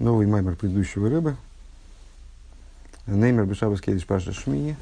Новый 0.00 0.26
маймер 0.26 0.56
предыдущего 0.56 1.08
рыбы. 1.08 1.36
Неймер 3.06 3.44
Бешаба 3.44 3.76
Скедиш 3.76 4.04
Паша 4.04 4.32
Шмини. 4.32 4.76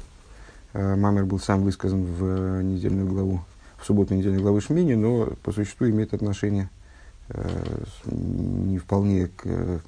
Э, 0.73 0.95
маймер 0.95 1.25
был 1.25 1.39
сам 1.39 1.61
высказан 1.61 2.03
в 2.03 2.63
недельную 2.63 3.07
главу, 3.07 3.41
в 3.77 3.85
субботу 3.85 4.15
недельной 4.15 4.41
главы 4.41 4.59
Шмини, 4.59 4.95
но 4.95 5.27
по 5.43 5.51
существу 5.51 5.87
имеет 5.87 6.15
отношение 6.15 6.67
э, 7.29 7.83
не 8.05 8.79
вполне 8.79 9.27
к, 9.27 9.81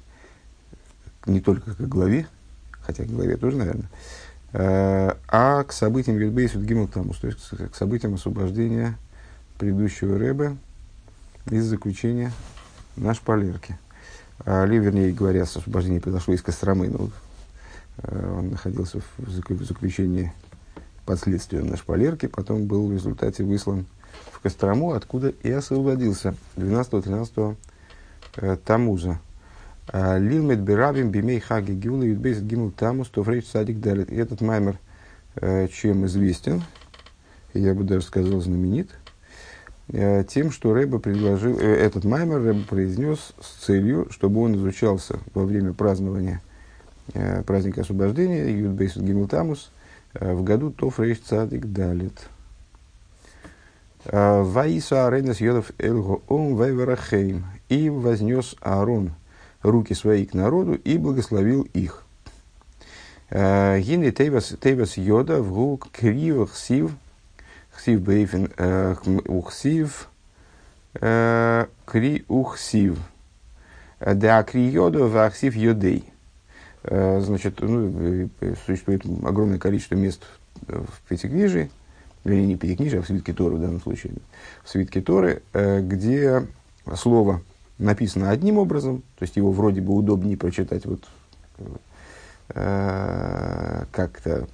не 1.26 1.40
только 1.40 1.74
к 1.74 1.80
главе, 1.80 2.28
хотя 2.70 3.02
к 3.02 3.08
главе 3.08 3.36
тоже, 3.36 3.56
наверное, 3.56 3.90
э, 4.52 5.12
а 5.26 5.64
к 5.64 5.72
событиям 5.72 6.20
Юдбейс 6.20 6.54
Гимл 6.54 6.86
Тамус, 6.86 7.18
то 7.18 7.26
есть 7.26 7.40
к 7.72 7.74
событиям 7.74 8.14
освобождения 8.14 8.96
предыдущего 9.58 10.18
рыбы 10.18 10.56
из 11.50 11.64
заключения 11.64 12.30
на 12.94 13.12
шпалерке. 13.12 13.76
Али, 14.44 14.78
вернее 14.78 15.12
говоря, 15.12 15.42
освобождение 15.42 16.00
произошло 16.00 16.34
из 16.34 16.42
Костромы. 16.42 16.90
э, 17.98 18.34
он 18.38 18.50
находился 18.50 19.00
в 19.18 19.30
заключении 19.64 20.32
под 21.04 21.20
следствием 21.20 21.68
на 21.68 21.76
шпалерке, 21.76 22.28
потом 22.28 22.66
был 22.66 22.88
в 22.88 22.92
результате 22.92 23.44
выслан 23.44 23.86
в 24.30 24.40
Кострому, 24.40 24.92
откуда 24.92 25.28
и 25.28 25.50
освободился 25.50 26.34
12-13 26.56 27.56
э, 28.36 28.56
Тамуза. 28.64 29.20
А, 29.88 30.18
Лилмет 30.18 30.60
Берабим 30.60 31.10
Бимей 31.10 31.40
Хаги 31.40 31.72
Гюла 31.72 32.02
Юдбейс 32.02 32.40
Гимл 32.40 32.72
Тамус 32.72 33.08
Тофрейч 33.08 33.46
Садик 33.46 33.80
Далит. 33.80 34.10
Этот 34.10 34.40
маймер 34.40 34.78
э, 35.36 35.68
чем 35.68 36.06
известен, 36.06 36.62
я 37.54 37.72
бы 37.72 37.84
даже 37.84 38.04
сказал 38.04 38.40
знаменит– 38.40 38.90
тем, 39.92 40.50
что 40.50 40.74
Рэба 40.74 40.98
предложил, 40.98 41.58
э, 41.58 41.64
этот 41.64 42.04
маймер 42.04 42.42
Рэба 42.42 42.64
произнес 42.64 43.32
с 43.40 43.64
целью, 43.64 44.08
чтобы 44.10 44.42
он 44.42 44.56
изучался 44.56 45.18
во 45.32 45.44
время 45.44 45.72
празднования 45.72 46.42
э, 47.14 47.42
праздника 47.44 47.82
освобождения 47.82 48.50
Юдбейсут 48.50 49.04
Гимилтамус 49.04 49.70
в 50.14 50.42
году 50.42 50.70
Тоф 50.70 50.98
Рейш 50.98 51.20
Цадик 51.20 51.66
Далит. 51.66 52.28
Ваиса 54.04 55.06
Аренес 55.06 55.40
Йодов 55.40 55.72
Элго 55.78 56.22
Ом 56.28 56.56
Вайверахейм. 56.56 57.44
И 57.68 57.90
вознес 57.90 58.54
Аарон 58.60 59.12
руки 59.62 59.94
свои 59.94 60.24
к 60.24 60.32
народу 60.32 60.74
и 60.74 60.96
благословил 60.96 61.62
их. 61.74 62.04
Гинли 63.30 64.10
Тейвас 64.10 64.96
Йода 64.96 65.42
в 65.42 65.52
гу 65.52 65.80
Кривах 65.92 66.56
Сив– 66.56 66.92
Хсив 67.76 68.00
бейфен 68.00 68.50
э, 68.56 68.94
ухсив 69.26 70.08
э, 70.94 71.66
кри 71.84 72.24
ухсив. 72.28 72.98
Да 74.00 74.42
кри 74.42 74.68
йоду 74.68 75.08
вахсив 75.08 75.56
йодей. 75.56 76.04
Э, 76.82 77.20
значит, 77.20 77.60
ну, 77.60 78.28
существует 78.66 79.02
огромное 79.24 79.58
количество 79.58 79.94
мест 79.94 80.22
в 80.66 81.08
Пятикнижии, 81.08 81.70
или 82.24 82.46
не 82.46 82.56
Пятикнижии, 82.56 82.98
а 82.98 83.02
в 83.02 83.06
Свитке 83.06 83.32
Торы 83.32 83.56
в 83.56 83.60
данном 83.60 83.80
случае, 83.80 84.14
в 84.64 84.68
Свитке 84.68 85.00
Торы, 85.00 85.42
где 85.52 86.46
слово 86.94 87.42
написано 87.78 88.30
одним 88.30 88.58
образом, 88.58 89.02
то 89.18 89.24
есть 89.24 89.36
его 89.36 89.52
вроде 89.52 89.82
бы 89.82 89.94
удобнее 89.94 90.36
прочитать 90.36 90.86
вот 90.86 91.04
Э, 91.58 91.64
как-то 92.48 94.46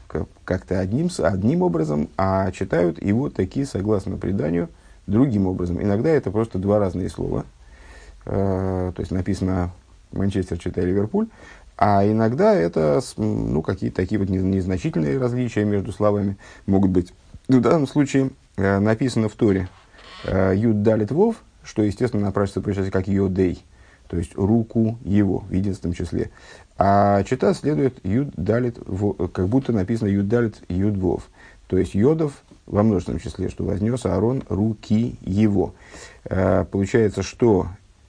как 0.45 0.71
одним, 0.73 1.11
одним 1.19 1.63
образом, 1.63 2.09
а 2.17 2.51
читают 2.53 3.03
его 3.03 3.29
такие, 3.29 3.67
согласно 3.67 4.17
преданию, 4.17 4.69
другим 5.07 5.47
образом. 5.47 5.83
Иногда 5.83 6.11
это 6.11 6.31
просто 6.31 6.59
два 6.59 6.79
разные 6.79 7.09
слова. 7.09 7.45
Э, 8.25 8.93
то 8.95 9.01
есть 9.01 9.11
написано 9.11 9.73
Манчестер, 10.13 10.59
читай 10.59 10.85
Ливерпуль. 10.85 11.29
А 11.77 12.07
иногда 12.07 12.55
это 12.55 13.01
ну, 13.17 13.63
какие-то 13.63 13.97
такие 13.97 14.19
вот 14.19 14.29
незначительные 14.29 15.19
различия 15.19 15.65
между 15.65 15.91
словами 15.93 16.37
могут 16.67 16.91
быть. 16.91 17.13
В 17.49 17.61
данном 17.61 17.87
случае 17.87 18.31
э, 18.57 18.79
написано 18.79 19.29
в 19.29 19.35
Торе 19.35 19.69
Юд 20.25 20.83
Далит 20.83 21.11
Вов, 21.11 21.43
что, 21.65 21.83
естественно, 21.83 22.27
напрашивается 22.27 22.61
прочитать 22.61 22.93
как 22.93 23.09
Йодей, 23.09 23.65
то 24.13 24.19
есть 24.19 24.37
руку 24.37 24.99
его 25.05 25.39
в 25.49 25.53
единственном 25.53 25.95
числе. 25.95 26.31
А 26.77 27.23
читать 27.23 27.57
следует 27.57 27.95
юд 28.05 28.29
далит, 28.37 28.79
как 29.33 29.49
будто 29.49 29.73
написано 29.73 30.09
юд 30.09 30.29
далит 30.29 30.63
юд 30.69 30.99
вов. 30.99 31.31
То 31.67 31.79
есть 31.79 31.95
йодов 31.95 32.43
во 32.67 32.83
множественном 32.83 33.21
числе, 33.21 33.49
что 33.49 33.65
вознес 33.65 34.05
Аарон 34.05 34.43
руки 34.51 35.17
его. 35.23 35.75
А, 36.27 36.65
получается, 36.67 37.23
что 37.23 37.69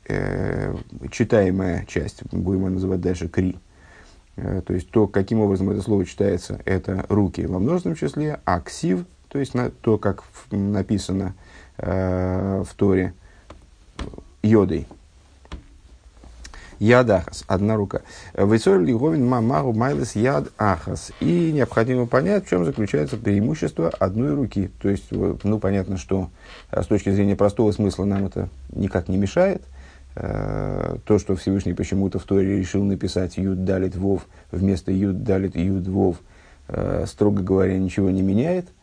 э, 0.10 0.76
читаемая 1.10 1.86
часть, 1.86 2.22
будем 2.34 2.66
ее 2.66 2.72
называть 2.72 3.00
дальше 3.00 3.30
кри, 3.30 3.56
э, 4.36 4.62
то 4.68 4.74
есть 4.74 4.90
то, 4.90 5.08
каким 5.08 5.40
образом 5.40 5.70
это 5.70 5.82
слово 5.82 6.06
читается, 6.06 6.60
это 6.66 7.06
руки 7.08 7.46
во 7.46 7.60
множественном 7.60 7.96
числе, 7.96 8.42
а 8.44 8.60
ксив, 8.60 9.06
то 9.30 9.40
есть 9.40 9.54
на, 9.54 9.70
то, 9.70 9.98
как 9.98 10.26
написано 10.52 11.34
э, 11.78 12.62
в 12.70 12.76
Торе, 12.76 13.14
йодой, 14.42 14.86
Яд 16.84 17.10
ахас, 17.10 17.46
одна 17.48 17.78
рука. 17.78 18.02
Вейсор 18.34 18.82
лиговин 18.82 19.26
мамару 19.26 19.72
майлес 19.72 20.18
яд 20.18 20.50
ахас. 20.58 21.14
И 21.22 21.54
необходимо 21.54 22.08
понять, 22.08 22.46
в 22.46 22.50
чем 22.50 22.66
заключается 22.66 23.16
преимущество 23.16 23.88
одной 23.88 24.34
руки. 24.34 24.70
То 24.82 24.90
есть, 24.90 25.06
ну, 25.10 25.60
понятно, 25.60 25.98
что 25.98 26.30
э, 26.72 26.82
с 26.82 26.88
точки 26.88 27.10
зрения 27.10 27.38
простого 27.38 27.72
смысла 27.72 28.04
нам 28.04 28.26
это 28.26 28.50
никак 28.76 29.08
не 29.08 29.16
мешает. 29.16 29.62
Э, 30.18 30.98
то, 31.06 31.20
что 31.20 31.38
Всевышний 31.38 31.74
почему-то 31.74 32.20
в 32.20 32.24
Торе 32.24 32.58
решил 32.58 32.84
написать 32.84 33.38
Юд 33.38 33.64
Далит 33.64 33.96
Вов 33.96 34.28
вместо 34.52 34.92
Юд 34.92 35.24
Далит 35.24 35.56
Юд 35.56 35.88
Вов, 35.88 36.18
э, 36.68 37.06
строго 37.08 37.42
говоря, 37.42 37.78
ничего 37.78 38.10
не 38.10 38.22
меняет– 38.22 38.66
Э, 38.76 38.83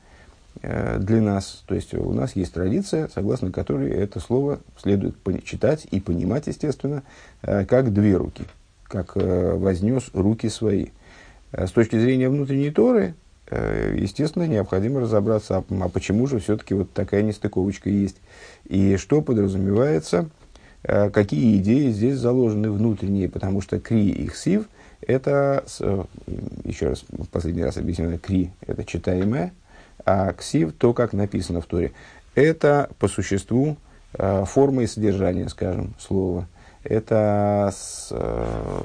для 0.62 1.20
нас. 1.22 1.62
То 1.66 1.74
есть 1.74 1.94
у 1.94 2.12
нас 2.12 2.36
есть 2.36 2.52
традиция, 2.52 3.08
согласно 3.14 3.50
которой 3.50 3.90
это 3.90 4.20
слово 4.20 4.60
следует 4.76 5.16
читать 5.44 5.86
и 5.90 6.00
понимать, 6.00 6.46
естественно, 6.48 7.02
э, 7.42 7.64
как 7.64 7.92
две 7.92 8.16
руки, 8.16 8.44
как 8.84 9.12
э, 9.16 9.54
вознес 9.54 10.10
руки 10.12 10.48
свои. 10.48 10.86
С 11.52 11.70
точки 11.72 11.98
зрения 11.98 12.28
внутренней 12.28 12.70
Торы, 12.70 13.14
естественно, 13.50 14.46
необходимо 14.46 15.00
разобраться, 15.00 15.56
а, 15.56 15.64
а 15.80 15.88
почему 15.88 16.28
же 16.28 16.38
все-таки 16.38 16.74
вот 16.74 16.92
такая 16.92 17.22
нестыковочка 17.22 17.90
есть, 17.90 18.18
и 18.68 18.96
что 18.96 19.20
подразумевается, 19.20 20.30
какие 20.82 21.58
идеи 21.58 21.90
здесь 21.90 22.18
заложены 22.18 22.70
внутренние, 22.70 23.28
потому 23.28 23.62
что 23.62 23.80
кри 23.80 24.10
и 24.10 24.28
хсив– 24.28 24.68
это, 25.00 25.64
еще 26.62 26.90
раз, 26.90 27.04
последний 27.32 27.64
раз 27.64 27.78
объясню, 27.78 28.16
кри– 28.20 28.52
это 28.60 28.84
читаемое, 28.84 29.52
а 30.04 30.32
ксив, 30.32 30.72
то, 30.72 30.92
как 30.92 31.12
написано 31.12 31.60
в 31.60 31.66
Торе, 31.66 31.92
это 32.34 32.90
по 32.98 33.08
существу 33.08 33.76
э, 34.14 34.44
форма 34.46 34.82
и 34.82 34.86
содержание, 34.86 35.48
скажем, 35.48 35.94
слова. 35.98 36.46
Это 36.82 37.70
с, 37.74 38.08
э, 38.10 38.82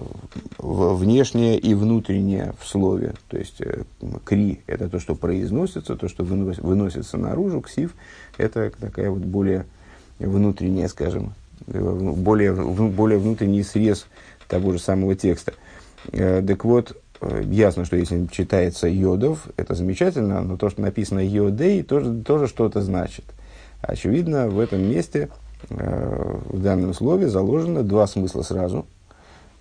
внешнее 0.58 1.58
и 1.58 1.74
внутреннее 1.74 2.54
в 2.59 2.68
слове. 2.68 3.14
То 3.30 3.38
есть 3.38 3.62
э, 3.62 3.84
кри– 4.24 4.62
это 4.68 4.90
то, 4.90 5.00
что 5.00 5.16
произносится, 5.16 5.96
то, 5.96 6.08
что 6.09 6.24
вынос, 6.24 6.58
выносится 6.58 7.18
наружу. 7.18 7.62
Ксив– 7.62 7.94
это 8.38 8.72
такая 8.72 9.09
вот 9.09 9.22
более 9.22 9.66
внутренняя, 10.20 10.88
скажем, 10.88 11.34
более, 11.68 12.54
более 12.54 13.20
внутренний 13.20 13.64
срез 13.64 14.08
того 14.48 14.74
же 14.74 14.80
самого 14.80 15.16
текста. 15.16 15.54
Так 16.12 16.66
вот, 16.66 16.96
Э, 16.96 17.05
ясно, 17.22 17.86
что 17.86 17.96
если 17.96 18.28
читается 18.28 18.88
йодов, 18.88 19.48
это 19.58 19.76
замечательно, 19.76 20.42
но 20.42 20.58
то, 20.58 20.70
что 20.70 20.81
написано 20.81 21.20
йодей, 21.20 21.84
тоже, 21.84 22.22
тоже 22.24 22.48
что-то 22.48 22.81
значит. 22.81 23.26
Очевидно, 23.81 24.50
в 24.50 24.59
этом 24.59 24.81
месте, 24.81 25.30
э, 25.70 26.38
в 26.50 26.62
данном 26.62 26.94
слове, 26.94 27.28
заложено 27.28 27.84
два 27.84 28.08
смысла 28.08 28.42
сразу. 28.42 28.86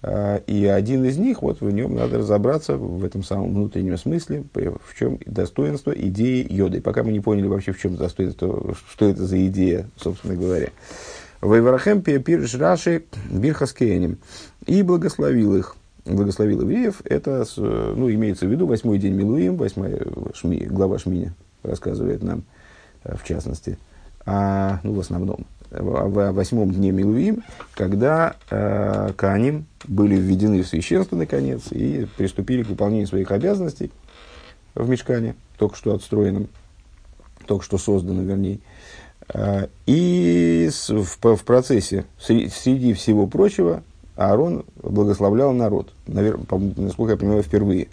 Э, 0.02 0.40
и 0.46 0.66
один 0.66 1.04
из 1.04 1.16
них, 1.16 1.42
вот 1.42 1.60
в 1.60 1.70
нем 1.70 1.94
надо 1.94 2.18
разобраться, 2.18 2.76
в 2.76 3.04
этом 3.04 3.22
самом 3.22 3.54
внутреннем 3.54 3.96
смысле, 3.98 4.44
в 4.54 4.98
чем 4.98 5.18
достоинство 5.26 5.90
идеи 5.92 6.46
йоды. 6.48 6.80
Пока 6.80 7.02
мы 7.02 7.12
не 7.12 7.20
поняли 7.20 7.46
вообще, 7.46 7.72
в 7.72 7.78
чем 7.78 7.96
достоинство, 7.96 8.74
что 8.90 9.08
это 9.08 9.24
за 9.24 9.46
идея, 9.46 9.86
собственно 9.96 10.34
говоря. 10.34 10.68
Вайварахем 11.40 12.00
пирш 12.00 12.54
раши 12.54 13.04
бирхаскейним. 13.30 14.18
И 14.66 14.82
благословил 14.82 15.54
их 15.56 15.76
благословил 16.04 16.62
евреев, 16.62 17.00
это, 17.04 17.44
ну, 17.56 18.10
имеется 18.10 18.46
в 18.46 18.50
виду 18.50 18.66
восьмой 18.66 18.98
день 18.98 19.14
Милуим, 19.14 19.56
восьмая 19.56 20.00
шми, 20.34 20.66
глава 20.68 20.98
Шминя 20.98 21.34
рассказывает 21.62 22.22
нам, 22.22 22.44
э, 23.04 23.16
в 23.16 23.24
частности, 23.24 23.78
а, 24.26 24.80
ну, 24.82 24.92
в 24.92 25.00
основном, 25.00 25.46
в 25.70 26.30
восьмом 26.32 26.70
дне 26.70 26.92
Милуим, 26.92 27.42
когда 27.74 28.36
э, 28.50 29.12
Каним 29.16 29.66
были 29.86 30.16
введены 30.16 30.62
в 30.62 30.68
священство, 30.68 31.16
наконец, 31.16 31.64
и 31.70 32.06
приступили 32.16 32.62
к 32.62 32.68
выполнению 32.68 33.06
своих 33.06 33.30
обязанностей 33.32 33.90
в 34.74 34.88
Мешкане, 34.88 35.34
только 35.58 35.76
что 35.76 35.94
отстроенном, 35.94 36.48
только 37.46 37.64
что 37.64 37.78
созданном, 37.78 38.26
вернее. 38.26 38.60
Э, 39.32 39.66
и 39.86 40.70
в, 40.70 41.36
в 41.36 41.44
процессе, 41.44 42.04
среди 42.18 42.92
всего 42.92 43.26
прочего, 43.26 43.82
Аарон 44.16 44.64
благословлял 44.76 45.52
народ, 45.52 45.92
насколько 46.06 47.12
я 47.12 47.16
понимаю, 47.16 47.42
впервые. 47.42 47.88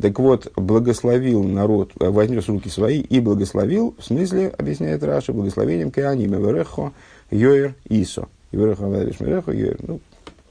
Так 0.00 0.18
вот, 0.20 0.52
благословил 0.54 1.42
народ, 1.42 1.92
э, 1.98 2.08
вознес 2.08 2.48
руки 2.48 2.68
свои 2.68 3.00
и 3.00 3.18
благословил, 3.20 3.94
в 3.98 4.04
смысле, 4.04 4.48
объясняет 4.56 5.02
Раша, 5.02 5.32
благословением 5.32 5.90
Кааним, 5.90 6.34
Эверехо, 6.34 6.92
Йоэр, 7.30 7.74
Исо. 7.88 8.28
Эверехо, 8.52 8.86
Авадиш, 8.86 9.18
Мерехо, 9.18 9.50
Йоэр. 9.50 9.78
Ну, 9.86 10.00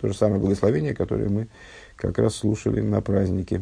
то 0.02 0.10
же 0.10 0.14
самое 0.14 0.42
благословение, 0.42 0.94
которое 0.94 1.30
мы 1.30 1.48
как 1.96 2.18
раз 2.20 2.36
слушали 2.36 2.82
на 2.82 3.00
празднике 3.00 3.62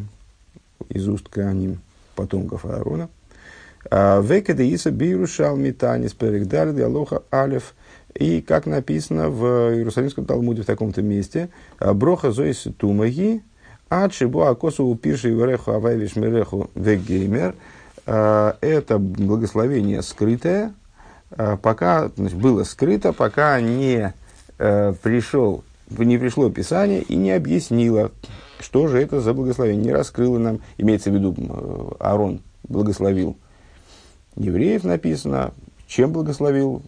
из 0.90 1.08
уст 1.08 1.30
Кааним, 1.30 1.80
потомков 2.16 2.66
Аарона. 2.66 3.10
А, 3.92 4.20
Векеде 4.22 4.66
Иса 4.66 4.90
Бирушал 4.90 5.58
Митанис 5.58 6.14
Перегдар 6.14 6.74
Диалоха 6.74 7.22
Алев– 7.30 7.76
и 8.16 8.42
как 8.42 8.66
написано 8.66 9.30
в 9.30 9.46
Иерусалимском 9.76 10.26
Талмуде 10.26 10.64
в 10.64 10.66
таком-то 10.66 11.02
месте, 11.02 11.50
Броха 11.80 12.32
Зоис 12.32 12.68
Тумаги, 12.78 13.44
Ачибу 13.90 14.42
Акосу 14.44 14.94
Пирши 14.96 15.30
Вереху 15.30 15.72
Авайвиш 15.72 16.16
Мереху 16.16 16.70
Вегеймер, 16.76 17.56
это 18.06 18.98
благословение 19.00 20.02
скрытое, 20.02 20.74
пока 21.62 22.10
значит, 22.16 22.38
было 22.38 22.64
скрыто, 22.64 23.14
пока 23.14 23.60
не 23.62 24.14
пришел, 24.58 25.64
не 25.90 26.18
пришло 26.18 26.50
Писание 26.50 27.02
и 27.02 27.16
не 27.16 27.32
объяснило, 27.32 28.12
что 28.60 28.88
же 28.88 29.02
это 29.02 29.22
за 29.22 29.34
благословение, 29.34 29.84
не 29.84 29.92
раскрыло 29.92 30.38
нам, 30.38 30.60
имеется 30.78 31.12
в 31.12 31.16
виду, 31.16 31.96
Аарон 32.00 32.42
благословил. 32.64 33.38
Евреев 34.36 34.84
написано, 34.84 35.54
чем 35.88 36.14
благословил, 36.14 36.82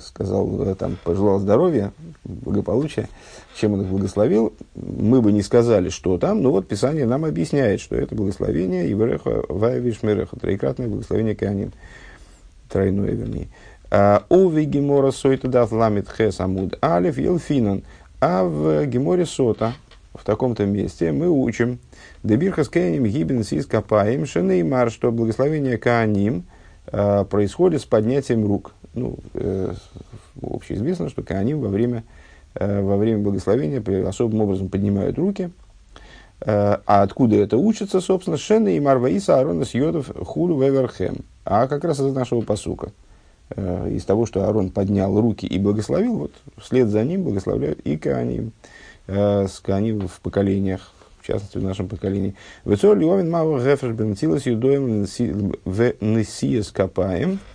сказал, 0.00 0.62
э, 0.62 0.74
там, 0.74 0.96
пожелал 1.02 1.38
здоровья, 1.38 1.92
благополучия, 2.24 3.08
чем 3.54 3.74
он 3.74 3.82
их 3.82 3.88
благословил, 3.88 4.52
мы 4.74 5.20
бы 5.20 5.32
не 5.32 5.42
сказали, 5.42 5.88
что 5.88 6.18
там, 6.18 6.42
но 6.42 6.50
вот 6.50 6.68
Писание 6.68 7.06
нам 7.06 7.24
объясняет, 7.24 7.80
что 7.80 7.96
это 7.96 8.14
благословение 8.14 8.90
Ивереха 8.90 9.44
Ваевиш 9.48 10.02
Мереха, 10.02 10.36
троекратное 10.38 10.88
благословение 10.88 11.34
Кааним, 11.34 11.72
тройное 12.68 13.10
вернее. 13.10 13.48
А, 13.90 14.24
Ови 14.30 14.64
Гемора 14.64 15.10
Сойта 15.10 15.48
Дат 15.48 15.70
Ламит 15.70 16.08
Хес 16.08 16.40
Амуд 16.40 16.78
Алиф 16.82 17.18
Елфинан. 17.18 17.82
А 18.20 18.44
в 18.44 18.86
Геморе 18.86 19.26
Сота, 19.26 19.74
в 20.14 20.24
таком-то 20.24 20.64
месте, 20.64 21.12
мы 21.12 21.28
учим 21.28 21.78
Дебирхас 22.22 22.68
Кааним 22.68 23.04
Гибен 23.04 23.44
Сис 23.44 23.66
Капаем 23.66 24.24
Шенеймар, 24.24 24.90
что 24.90 25.12
благословение 25.12 25.76
Кааним 25.76 26.44
а, 26.86 27.24
происходит 27.24 27.82
с 27.82 27.84
поднятием 27.84 28.46
рук 28.46 28.72
ну, 28.94 29.18
э, 29.34 29.72
общеизвестно, 30.42 31.08
что 31.08 31.22
они 31.28 31.54
во 31.54 31.68
время, 31.68 32.04
э, 32.54 32.82
во 32.82 32.96
время 32.96 33.18
благословения 33.22 34.06
особым 34.06 34.42
образом 34.42 34.68
поднимают 34.68 35.18
руки. 35.18 35.50
Э, 36.40 36.78
а 36.86 37.02
откуда 37.02 37.36
это 37.36 37.56
учится, 37.56 38.00
собственно, 38.00 38.36
Шена 38.36 38.68
и 38.68 38.80
Марваиса 38.80 39.38
Аарона 39.38 39.64
Сьодов 39.64 40.10
Хулю 40.26 40.60
Веверхем. 40.60 41.24
А 41.44 41.66
как 41.68 41.84
раз 41.84 42.00
из 42.00 42.12
нашего 42.12 42.42
посука. 42.42 42.92
Э, 43.50 43.88
из 43.90 44.04
того, 44.04 44.26
что 44.26 44.44
Аарон 44.44 44.70
поднял 44.70 45.18
руки 45.20 45.46
и 45.46 45.58
благословил, 45.58 46.16
вот 46.16 46.32
вслед 46.58 46.88
за 46.88 47.04
ним 47.04 47.22
благословляют 47.22 47.80
и 47.80 47.96
Кааним, 47.96 48.52
э, 49.06 49.46
с 49.46 49.60
Кааним 49.60 50.06
в 50.08 50.20
поколениях, 50.20 50.92
в 51.20 51.26
частности, 51.26 51.58
в 51.58 51.62
нашем 51.62 51.88
поколении. 51.88 52.34
Вецор 52.64 52.98
Лиовин 52.98 53.30
Мау 53.30 53.58
Гефеш 53.58 53.92
Бенцилас 53.92 54.44
Юдоем 54.44 55.02
Несиес 55.02 56.70
Капаем– 56.72 57.38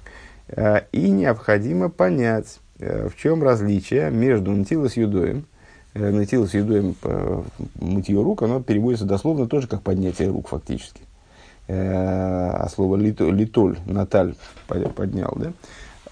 и 0.92 1.10
необходимо 1.10 1.90
понять, 1.90 2.60
э, 2.80 3.10
в 3.10 3.18
чем 3.18 3.44
различие 3.44 4.10
между 4.12 4.52
нтилос 4.52 4.96
юдоем. 4.96 5.46
Э, 5.94 6.10
нтилос 6.10 6.54
юдоем, 6.54 6.96
мытье 7.76 8.22
рук, 8.22 8.44
оно 8.44 8.62
переводится 8.62 9.06
дословно 9.06 9.48
тоже 9.48 9.68
как 9.68 9.82
поднятие 9.82 10.30
рук 10.30 10.48
фактически. 10.50 11.02
А 11.70 12.66
слово 12.74 12.96
литоль, 12.96 13.78
наталь 13.86 14.36
поднял, 14.68 15.34
да? 15.36 15.52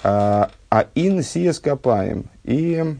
А, 0.03 0.51
а 0.69 0.88
ин 0.95 1.23
сиес 1.23 1.59
копаем. 1.59 2.25
И 2.43 2.97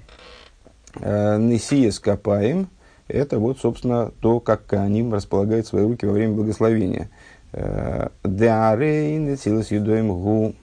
несиес 1.02 2.00
копаем, 2.00 2.70
это 3.10 3.40
вот, 3.40 3.60
собственно, 3.60 4.14
то, 4.22 4.40
как 4.40 4.66
Каним 4.66 5.14
располагает 5.14 5.68
свои 5.68 5.84
руки 5.84 6.06
во 6.06 6.14
время 6.14 6.34
благословения. 6.34 7.10
Деарейн, 7.52 9.38
силас 9.38 9.72
юдоем 9.72 10.08
гу, 10.08 10.56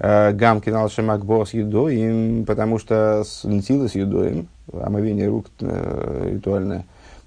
Э, 0.00 0.32
Гамкин 0.32 0.76
алшемакбо 0.76 1.44
с 1.44 1.54
едоим, 1.54 2.44
потому 2.44 2.78
что 2.78 3.24
с 3.24 3.42
нтила 3.44 3.88
с 3.88 3.96
едоим, 3.96 4.48
омовение 4.72 5.26
рук 5.26 5.46
э, 5.60 6.30
ритуальное, 6.34 6.86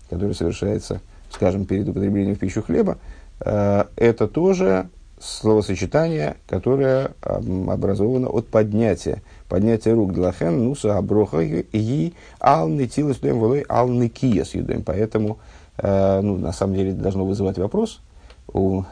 которое 0.09 0.33
совершается, 0.33 1.01
скажем, 1.29 1.65
перед 1.65 1.89
употреблением 1.89 2.35
в 2.35 2.39
пищу 2.39 2.61
хлеба, 2.61 2.97
э, 3.41 3.83
это 3.97 4.27
тоже 4.27 4.87
словосочетание, 5.19 6.37
которое 6.47 7.11
образовано 7.21 8.29
от 8.29 8.47
поднятия. 8.47 9.21
Поднятие 9.49 9.93
рук. 9.93 10.13
Длахен, 10.13 10.63
нуса, 10.63 10.97
аброха 10.97 11.41
и 11.41 12.13
ал 12.39 12.67
нетила 12.69 13.13
с 13.13 13.21
волой 13.21 13.63
ал 13.69 13.87
некия 13.87 14.43
с 14.43 14.55
Поэтому, 14.83 15.37
ну, 15.79 16.37
на 16.37 16.51
самом 16.53 16.73
деле, 16.73 16.93
должно 16.93 17.23
вызывать 17.23 17.59
вопрос 17.59 18.01
у 18.53 18.83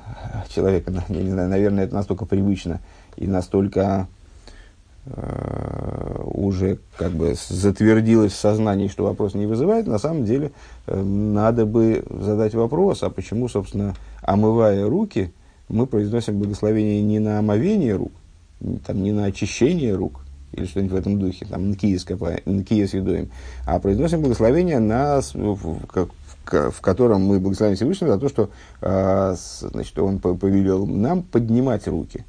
человека, 0.50 0.92
я 1.10 1.22
не 1.22 1.31
знаю, 1.31 1.50
наверное, 1.50 1.86
это 1.86 1.96
настолько 1.96 2.26
привычно, 2.26 2.80
и 3.17 3.27
настолько 3.27 4.07
э, 5.06 6.21
уже 6.25 6.79
как 6.97 7.11
бы 7.11 7.35
затвердилось 7.47 8.33
в 8.33 8.38
сознании, 8.38 8.88
что 8.88 9.03
вопрос 9.03 9.33
не 9.33 9.45
вызывает, 9.45 9.88
на 9.88 10.00
самом 10.00 10.25
деле 10.25 10.51
э, 10.88 11.01
надо 11.01 11.65
бы 11.65 12.03
задать 12.09 12.53
вопрос, 12.53 13.03
а 13.03 13.09
почему, 13.09 13.47
собственно, 13.47 13.95
омывая 14.21 14.88
руки, 14.88 15.33
мы 15.69 15.85
произносим 15.85 16.39
благословение 16.39 17.01
не 17.01 17.19
на 17.19 17.39
омовение 17.39 17.95
рук, 17.95 18.11
там, 18.85 19.01
не 19.03 19.11
на 19.11 19.25
очищение 19.25 19.95
рук, 19.95 20.21
или 20.53 20.65
что-нибудь 20.65 20.94
в 20.94 20.97
этом 20.97 21.19
духе, 21.19 21.45
там, 21.45 21.71
нкия 21.71 21.97
с 22.88 22.94
едоем, 22.94 23.29
а 23.65 23.79
произносим 23.79 24.21
благословение 24.21 24.79
на, 24.79 25.21
в, 25.21 25.33
в, 25.33 26.09
в 26.71 26.81
котором 26.81 27.25
мы 27.25 27.39
благословим 27.39 27.75
Всевышнего 27.75 28.13
за 28.13 28.19
то, 28.19 28.29
что 28.29 28.50
э, 28.81 29.35
значит, 29.61 29.97
он 30.00 30.19
повелел 30.19 30.85
нам 30.85 31.21
поднимать 31.23 31.88
руки. 31.88 32.25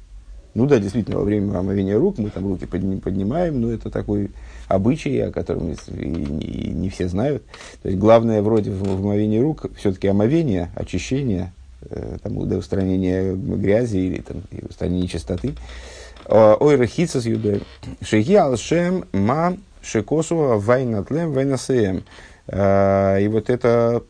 Ну 0.53 0.65
да, 0.65 0.79
действительно, 0.79 1.17
во 1.17 1.23
время 1.23 1.57
омовения 1.57 1.97
рук 1.97 2.17
мы 2.17 2.29
там 2.29 2.45
руки 2.45 2.65
поднимаем, 2.65 3.61
но 3.61 3.71
это 3.71 3.89
такой 3.89 4.31
обычай, 4.67 5.17
о 5.19 5.31
котором 5.31 5.69
не, 5.69 5.75
не, 5.87 6.71
не 6.71 6.89
все 6.89 7.07
знают. 7.07 7.43
То 7.81 7.87
есть 7.87 7.99
главное 7.99 8.41
вроде 8.41 8.71
в 8.71 8.83
омовении 8.83 9.39
рук 9.39 9.67
все-таки 9.77 10.09
омовение, 10.09 10.69
очищение, 10.75 11.53
э, 11.89 12.17
там, 12.21 12.37
устранение 12.37 13.33
грязи 13.33 13.97
или 13.97 14.21
там, 14.21 14.43
устранение 14.69 15.07
чистоты. 15.07 15.53
Ой, 16.27 16.75
рахица 16.75 17.21
с 17.21 17.25
юдой. 17.25 17.63
Шеги 18.01 18.35
алшем 18.35 19.05
ма 19.13 19.57
шекосува 19.81 20.57
вайнатлем 20.57 21.31
вайнасеем. 21.31 22.03
Э, 22.47 23.21
и 23.21 23.27
вот 23.29 23.49
это 23.49 24.03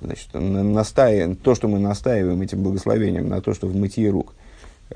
значит, 0.00 0.28
настаиваем, 0.32 1.36
то, 1.36 1.54
что 1.54 1.68
мы 1.68 1.78
настаиваем 1.78 2.40
этим 2.40 2.62
благословением 2.62 3.28
на 3.28 3.42
то, 3.42 3.52
что 3.52 3.66
в 3.66 3.76
мытье 3.76 4.08
рук– 4.08 4.32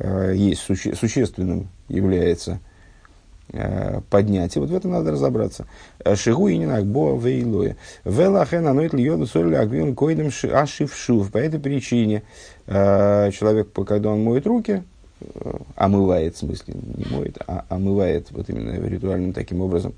есть 0.01 0.63
суще, 0.63 0.95
существенным 0.95 1.69
является 1.89 2.61
э, 3.53 4.01
поднятие. 4.09 4.63
Вот 4.63 4.71
в 4.71 4.75
этом 4.75 4.93
надо 4.93 5.13
разобраться. 5.13 5.67
Э, 6.05 6.17
Шигу 6.17 6.49
и 6.49 6.57
нинакбо 6.57 7.19
вейлоя. 7.19 7.77
Велахен 8.05 8.67
анойт 8.67 8.95
льоду 8.95 9.27
соль 9.27 9.55
агвин 9.55 9.95
койдем 9.95 10.31
ашившув. 10.53 11.31
По 11.31 11.39
этой 11.39 11.61
причине 11.61 12.23
человек, 12.67 13.73
когда 13.73 14.11
он 14.11 14.25
моет 14.25 14.47
руки, 14.47 14.83
омывает, 15.77 16.37
в 16.37 16.39
смысле, 16.39 16.75
не 16.75 17.05
моет, 17.15 17.39
а 17.47 17.65
омывает 17.69 18.31
вот 18.31 18.49
именно 18.49 18.75
ритуальным 18.87 19.33
таким 19.33 19.61
образом, 19.61 19.95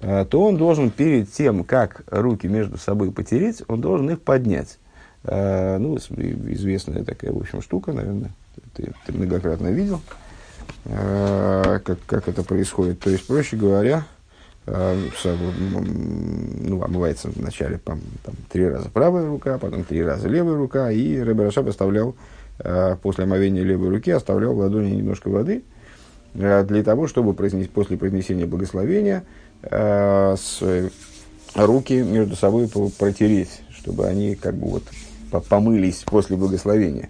то 0.00 0.28
он 0.32 0.56
должен 0.56 0.90
перед 0.90 1.32
тем, 1.32 1.64
как 1.64 2.04
руки 2.06 2.46
между 2.46 2.78
собой 2.78 3.10
потереть, 3.12 3.62
он 3.66 3.80
должен 3.80 4.10
их 4.10 4.20
поднять. 4.22 4.78
Ну, 5.24 5.96
известная 5.96 7.02
такая, 7.02 7.32
в 7.32 7.38
общем, 7.38 7.60
штука, 7.60 7.92
наверное, 7.92 8.30
ты, 8.74 8.92
ты 9.06 9.12
многократно 9.12 9.68
видел, 9.68 10.00
э, 10.84 11.80
как, 11.84 11.98
как 12.06 12.28
это 12.28 12.42
происходит. 12.42 13.00
То 13.00 13.10
есть, 13.10 13.26
проще 13.26 13.56
говоря, 13.56 14.04
э, 14.66 15.08
ну, 15.24 16.82
омывается 16.82 17.30
вначале 17.34 17.78
там, 17.78 18.00
три 18.50 18.68
раза 18.68 18.88
правая 18.90 19.26
рука, 19.26 19.58
потом 19.58 19.84
три 19.84 20.02
раза 20.02 20.28
левая 20.28 20.56
рука, 20.56 20.90
и 20.90 21.18
Рабирашаб 21.18 21.68
оставлял, 21.68 22.16
э, 22.58 22.96
после 23.02 23.24
омовения 23.24 23.62
левой 23.62 23.90
руки, 23.90 24.10
оставлял 24.10 24.54
в 24.54 24.58
ладони 24.58 24.90
немножко 24.90 25.28
воды, 25.28 25.64
э, 26.34 26.64
для 26.64 26.82
того, 26.82 27.06
чтобы 27.06 27.34
произнести, 27.34 27.70
после 27.70 27.96
произнесения 27.96 28.46
благословения 28.46 29.24
э, 29.62 30.36
с, 30.36 30.62
руки 31.54 32.02
между 32.02 32.36
собой 32.36 32.68
протереть, 32.98 33.62
чтобы 33.70 34.06
они 34.06 34.34
как 34.34 34.54
бы 34.54 34.68
вот 34.68 34.82
помылись 35.48 36.04
после 36.04 36.36
благословения. 36.36 37.08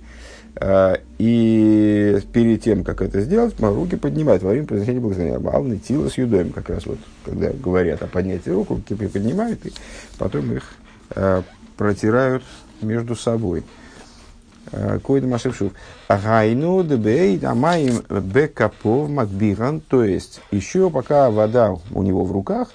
Э, 0.58 0.96
и 1.18 2.18
перед 2.32 2.62
тем, 2.62 2.82
как 2.82 3.02
это 3.02 3.20
сделать, 3.20 3.58
руки 3.60 3.96
поднимать 3.96 4.42
во 4.42 4.50
время 4.50 4.66
произношения 4.66 5.00
благословения. 5.00 5.38
Малный 5.38 5.78
тила 5.78 6.08
с 6.08 6.16
юдоем, 6.16 6.50
как 6.50 6.70
раз 6.70 6.86
вот, 6.86 6.98
когда 7.24 7.50
говорят 7.50 8.02
о 8.02 8.06
поднятии 8.06 8.50
рук, 8.50 8.70
руки 8.70 8.94
приподнимают, 8.94 9.64
и 9.66 9.72
потом 10.18 10.52
их 10.52 10.64
э, 11.14 11.42
протирают 11.76 12.42
между 12.80 13.14
собой. 13.14 13.64
Э, 14.72 14.98
Койда 14.98 15.26
Машевшув. 15.26 15.72
Гайну 16.08 16.82
дебей 16.82 17.38
амаим 17.44 18.02
бекапов 18.08 19.10
макбиран. 19.10 19.80
То 19.80 20.04
есть, 20.04 20.40
еще 20.50 20.88
пока 20.90 21.30
вода 21.30 21.76
у 21.90 22.02
него 22.02 22.24
в 22.24 22.32
руках, 22.32 22.70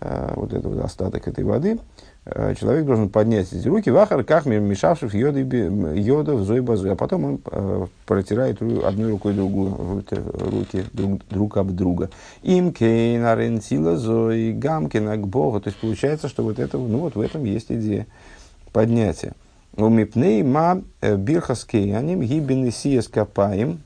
вот 0.00 0.52
этот 0.52 0.82
остаток 0.82 1.28
этой 1.28 1.44
воды, 1.44 1.78
человек 2.24 2.86
должен 2.86 3.08
поднять 3.08 3.52
эти 3.52 3.66
руки, 3.66 3.90
вахар, 3.90 4.22
как 4.22 4.46
мешавших 4.46 5.12
йода, 5.12 5.40
йода 5.40 6.34
в 6.34 6.44
зой 6.44 6.62
а 6.62 6.94
потом 6.94 7.24
он 7.24 7.40
э, 7.44 7.86
протирает 8.06 8.62
одной 8.62 9.10
рукой 9.10 9.34
другую, 9.34 10.04
руки 10.08 10.84
друг, 10.92 11.26
друг 11.28 11.56
об 11.56 11.72
друга. 11.72 12.10
Им 12.42 12.72
кейн 12.72 13.24
аренсила 13.24 13.96
зой 13.96 14.52
гамкин 14.52 15.20
к 15.20 15.26
Богу. 15.26 15.60
То 15.60 15.70
есть 15.70 15.80
получается, 15.80 16.28
что 16.28 16.44
вот 16.44 16.60
это, 16.60 16.78
ну 16.78 16.98
вот 16.98 17.16
в 17.16 17.20
этом 17.20 17.44
есть 17.44 17.72
идея 17.72 18.06
поднятия. 18.72 19.32
У 19.74 19.88
мипней 19.88 20.44
ма 20.44 20.82
э, 21.00 21.16
бирхаскеяним 21.16 22.20
гибины 22.20 22.70
сиес 22.70 23.08
капаем. 23.08 23.80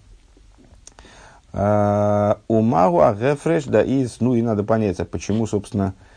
У 1.54 2.60
магу 2.60 3.00
агефреш 3.00 3.64
да 3.64 3.82
из, 3.82 4.20
ну 4.20 4.34
и 4.34 4.42
надо 4.42 4.62
понять, 4.62 5.00
а 5.00 5.06
почему, 5.06 5.46
собственно, 5.46 5.94
Э, 5.94 6.14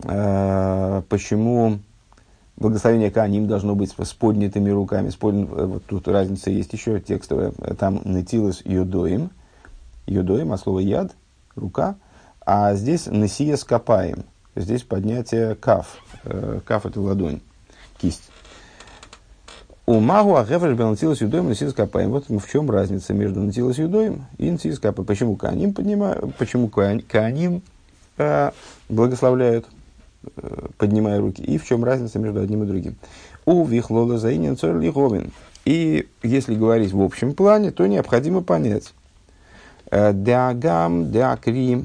почему 0.00 1.78
благословение 2.62 3.10
Кааним 3.10 3.46
должно 3.46 3.74
быть 3.74 3.92
с 3.98 4.12
поднятыми 4.12 4.70
руками. 4.70 5.10
С 5.10 5.16
поднят... 5.16 5.50
Э, 5.52 5.66
вот 5.66 5.84
тут 5.84 6.08
разница 6.08 6.50
есть 6.50 6.72
еще 6.72 7.00
текстовая. 7.00 7.50
Там 7.78 8.00
нетилус 8.04 8.62
юдоим. 8.64 9.30
Юдоим, 10.06 10.52
а 10.52 10.58
слово 10.58 10.80
яд, 10.80 11.12
рука. 11.54 11.96
А 12.44 12.74
здесь 12.74 13.06
несия 13.06 13.56
скопаем. 13.56 14.24
Здесь 14.56 14.82
поднятие 14.82 15.54
каф. 15.54 15.98
Э, 16.24 16.60
каф 16.64 16.86
это 16.86 17.00
ладонь, 17.00 17.40
кисть. 17.98 18.30
У 19.84 19.98
магу 19.98 20.36
агефреш 20.36 20.76
бен 20.76 20.92
нетилус 20.92 21.20
юдоим 21.20 21.50
несия 21.50 21.70
скопаем. 21.70 22.10
Вот 22.10 22.28
в 22.28 22.50
чем 22.50 22.70
разница 22.70 23.12
между 23.12 23.40
нетилус 23.40 23.78
юдоим 23.78 24.26
и 24.38 24.48
несия 24.48 24.74
скопаем. 24.74 25.06
Почему 25.06 25.36
Кааним 25.36 25.74
поднимают, 25.74 26.34
почему 26.36 26.68
Кааним 26.68 27.62
благословляют 28.88 29.66
поднимая 30.78 31.20
руки. 31.20 31.42
И 31.42 31.58
в 31.58 31.64
чем 31.66 31.84
разница 31.84 32.18
между 32.18 32.40
одним 32.40 32.62
и 32.64 32.66
другим? 32.66 32.96
У 33.44 33.64
вихлола 33.64 34.18
заинен 34.18 34.56
царь 34.56 34.78
лиховин. 34.78 35.32
И 35.64 36.08
если 36.22 36.54
говорить 36.54 36.92
в 36.92 37.00
общем 37.00 37.34
плане, 37.34 37.70
то 37.70 37.86
необходимо 37.86 38.42
понять. 38.42 38.92
Э, 39.90 40.12
Деагам, 40.12 41.10
деакри, 41.12 41.84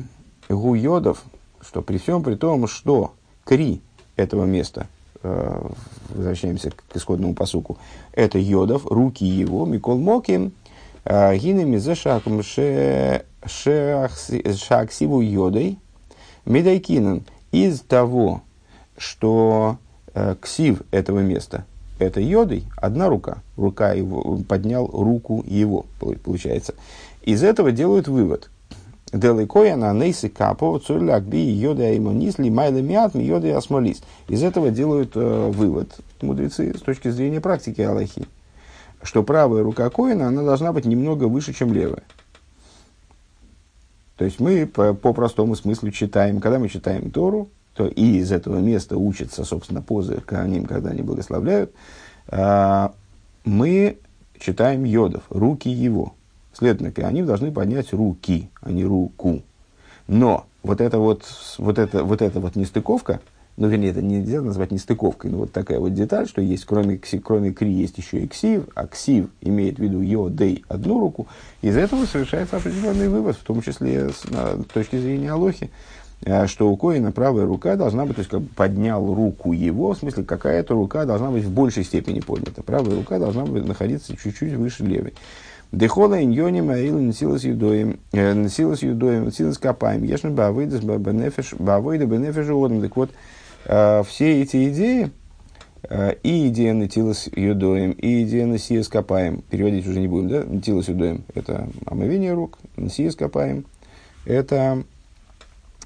гуйодов, 0.50 1.24
что 1.62 1.82
при 1.82 1.98
всем 1.98 2.24
при 2.24 2.36
том, 2.36 2.67
что 2.67 3.13
кри 3.44 3.82
этого 4.15 4.46
места, 4.46 4.88
э, 5.22 5.70
возвращаемся 6.10 6.72
к 6.72 6.96
исходному 6.96 7.34
посуку, 7.36 7.77
это 8.13 8.39
йодов, 8.39 8.86
руки 8.86 9.25
его, 9.25 9.65
Микол 9.65 9.98
Моким, 9.98 10.53
э, 11.03 11.38
гинами 11.38 11.77
за 11.77 11.96
шаксиву 13.46 15.22
йодой, 15.22 15.77
медайкинан– 16.46 17.24
из 17.51 17.82
того, 17.82 18.42
что 18.98 19.77
э, 20.13 20.36
ксив 20.42 20.82
этого 20.92 21.20
места– 21.20 21.66
это 22.00 22.20
йодой, 22.20 22.63
одна 22.75 23.10
рука, 23.10 23.39
рука 23.56 23.94
его, 23.94 24.39
поднял 24.48 24.88
руку 24.88 25.44
его, 25.48 25.86
получается. 26.24 26.75
Из 27.24 27.44
этого 27.44 27.72
делают 27.72 28.08
вывод. 28.08 28.50
Деликоя 29.12 29.77
на 29.77 29.94
нейсы 29.94 30.30
капо 30.30 30.82
аймонис 30.89 32.38
ли 32.39 32.50
майла 32.50 32.82
миат 32.82 33.16
йода 33.16 33.58
асмолис. 33.58 34.01
Из 34.27 34.44
этого 34.44 34.70
делают 34.70 35.13
э, 35.16 35.51
вывод 35.51 35.98
мудрецы 36.22 36.77
с 36.77 36.82
точки 36.82 37.10
зрения 37.10 37.39
практики 37.39 37.82
Аллахи, 37.82 38.27
что 39.01 39.24
правая 39.24 39.63
рука 39.63 39.89
коина, 39.89 40.27
она 40.27 40.44
должна 40.44 40.74
быть 40.74 40.86
немного 40.86 41.24
выше, 41.24 41.54
чем 41.54 41.74
левая. 41.74 42.04
То 44.17 44.25
есть 44.25 44.39
мы 44.39 44.65
по, 44.65 44.93
по 44.93 45.13
простому 45.13 45.55
смыслу 45.55 45.91
читаем, 45.91 46.41
когда 46.41 46.59
мы 46.59 46.69
читаем 46.69 47.12
Тору, 47.12 47.50
то 47.75 47.88
и 47.88 48.17
из 48.17 48.31
этого 48.31 48.57
места 48.57 48.97
учатся, 48.97 49.45
собственно, 49.45 49.81
позы 49.81 50.19
Кааним, 50.25 50.65
когда 50.65 50.89
они 50.89 51.03
благословляют, 51.03 51.71
а, 52.27 52.93
мы 53.45 53.97
читаем 54.39 54.83
Йодов, 54.83 55.24
руки 55.29 55.69
его. 55.69 56.15
Следовательно, 56.53 56.91
Кааним 56.91 57.27
должны 57.27 57.51
поднять 57.51 57.93
руки, 57.93 58.50
а 58.62 58.71
не 58.71 58.83
руку. 58.83 59.43
Но 60.07 60.47
вот 60.63 60.81
эта 60.81 60.97
вот, 60.97 61.24
вот, 61.59 61.77
это, 61.77 62.03
вот 62.03 62.24
эта 62.24 62.39
вот 62.39 62.55
нестыковка, 62.55 63.21
ну, 63.58 63.68
вернее, 63.68 63.90
это 63.90 64.04
нельзя 64.04 64.42
назвать 64.42 64.70
нестыковкой, 64.70 65.32
но 65.32 65.40
вот 65.40 65.52
такая 65.52 65.80
вот 65.80 65.92
деталь, 65.96 66.28
что 66.28 66.42
есть, 66.42 66.66
кроме, 66.66 67.00
кроме 67.24 67.52
кри, 67.52 67.72
есть 67.72 67.98
еще 67.98 68.20
и 68.20 68.28
ксив, 68.28 68.66
а 68.76 68.86
ксив 68.86 69.30
имеет 69.42 69.78
в 69.78 69.82
виду 69.82 70.00
йо, 70.00 70.30
дей, 70.30 70.64
одну 70.68 71.00
руку, 71.00 71.28
из 71.64 71.76
этого 71.76 72.06
совершается 72.06 72.58
определенный 72.58 73.10
вывод, 73.10 73.36
в 73.36 73.44
том 73.44 73.64
числе 73.64 74.10
с 74.10 74.30
на, 74.30 74.64
точки 74.64 74.98
зрения 74.98 75.32
Алохи, 75.32 75.72
а, 76.24 76.46
что 76.46 76.70
у 76.70 76.78
Коина 76.78 77.12
правая 77.12 77.48
рука 77.48 77.76
должна 77.76 78.06
быть, 78.06 78.18
то 78.18 78.20
есть 78.20 78.30
как 78.30 78.42
бы 78.42 78.48
поднял 78.48 79.12
руку 79.12 79.54
его, 79.54 79.94
в 79.94 79.98
смысле 79.98 80.24
какая-то 80.24 80.76
рука 80.76 81.06
должна 81.06 81.32
быть 81.32 81.44
в 81.44 81.52
большей 81.52 81.84
степени 81.84 82.20
поднята. 82.20 82.62
Правая 82.62 82.96
рука 82.96 83.18
должна 83.18 83.46
быть 83.46 83.66
находиться 83.66 84.16
чуть-чуть 84.16 84.54
выше 84.54 84.84
левой. 84.84 85.16
Дехола 85.72 86.22
иньоним 86.22 86.70
аил 86.70 87.00
нсилас 87.00 87.44
юдоем, 87.44 88.00
э, 88.14 88.34
нсилас 88.34 88.84
юдоем, 88.84 89.30
нсилас 89.30 89.58
копаем, 89.58 90.04
ешн 90.04 90.30
бавыдас 90.30 90.82
бенефиш, 90.82 91.56
бавыда 91.58 92.06
бенефиш 92.06 92.46
одом. 92.46 92.82
Так 92.82 92.96
вот, 92.96 93.10
Э, 93.10 93.14
все 93.67 94.41
эти 94.41 94.69
идеи, 94.69 95.12
э, 95.89 96.15
и 96.24 96.47
идея 96.47 96.74
Натилас 96.74 97.27
Юдоем, 97.36 97.91
и 97.91 98.24
идея 98.24 98.45
Насия 98.45 98.81
Копаем, 98.83 99.41
переводить 99.41 99.86
уже 99.86 100.00
не 100.00 100.07
будем, 100.07 100.29
да? 100.29 100.43
Натилас 100.45 100.88
Юдоем– 100.88 101.25
это 101.36 101.67
омовение 101.86 102.33
рук, 102.33 102.59
Насия 102.77 103.12
Копаем– 103.12 103.65
это 104.25 104.83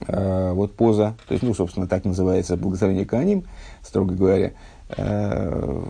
э, 0.07 0.51
вот 0.53 0.75
поза, 0.75 1.15
то 1.27 1.33
есть, 1.33 1.43
ну, 1.43 1.55
собственно, 1.55 1.87
так 1.87 2.05
называется 2.05 2.55
благословение 2.55 3.05
Каним, 3.05 3.45
строго 3.81 4.13
говоря, 4.13 4.51
э, 4.95 5.83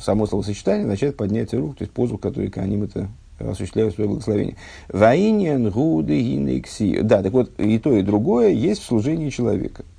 само 0.00 0.26
словосочетание 0.26 0.84
означает 0.84 1.16
поднятие 1.16 1.60
рук, 1.60 1.78
то 1.78 1.82
есть 1.82 1.92
позу, 1.92 2.16
в 2.16 2.20
которой 2.20 2.48
Каним 2.48 2.84
это 2.84 3.08
осуществляют 3.40 3.94
свое 3.94 4.08
благословение. 4.08 4.56
Ваиньян 4.88 5.68
гуды 5.70 7.02
Да, 7.02 7.24
так 7.24 7.32
вот, 7.32 7.50
и 7.58 7.78
то, 7.80 7.92
и 7.92 8.02
другое 8.02 8.50
есть 8.50 8.82
в 8.82 8.84
служении 8.84 9.30
человека– 9.30 9.84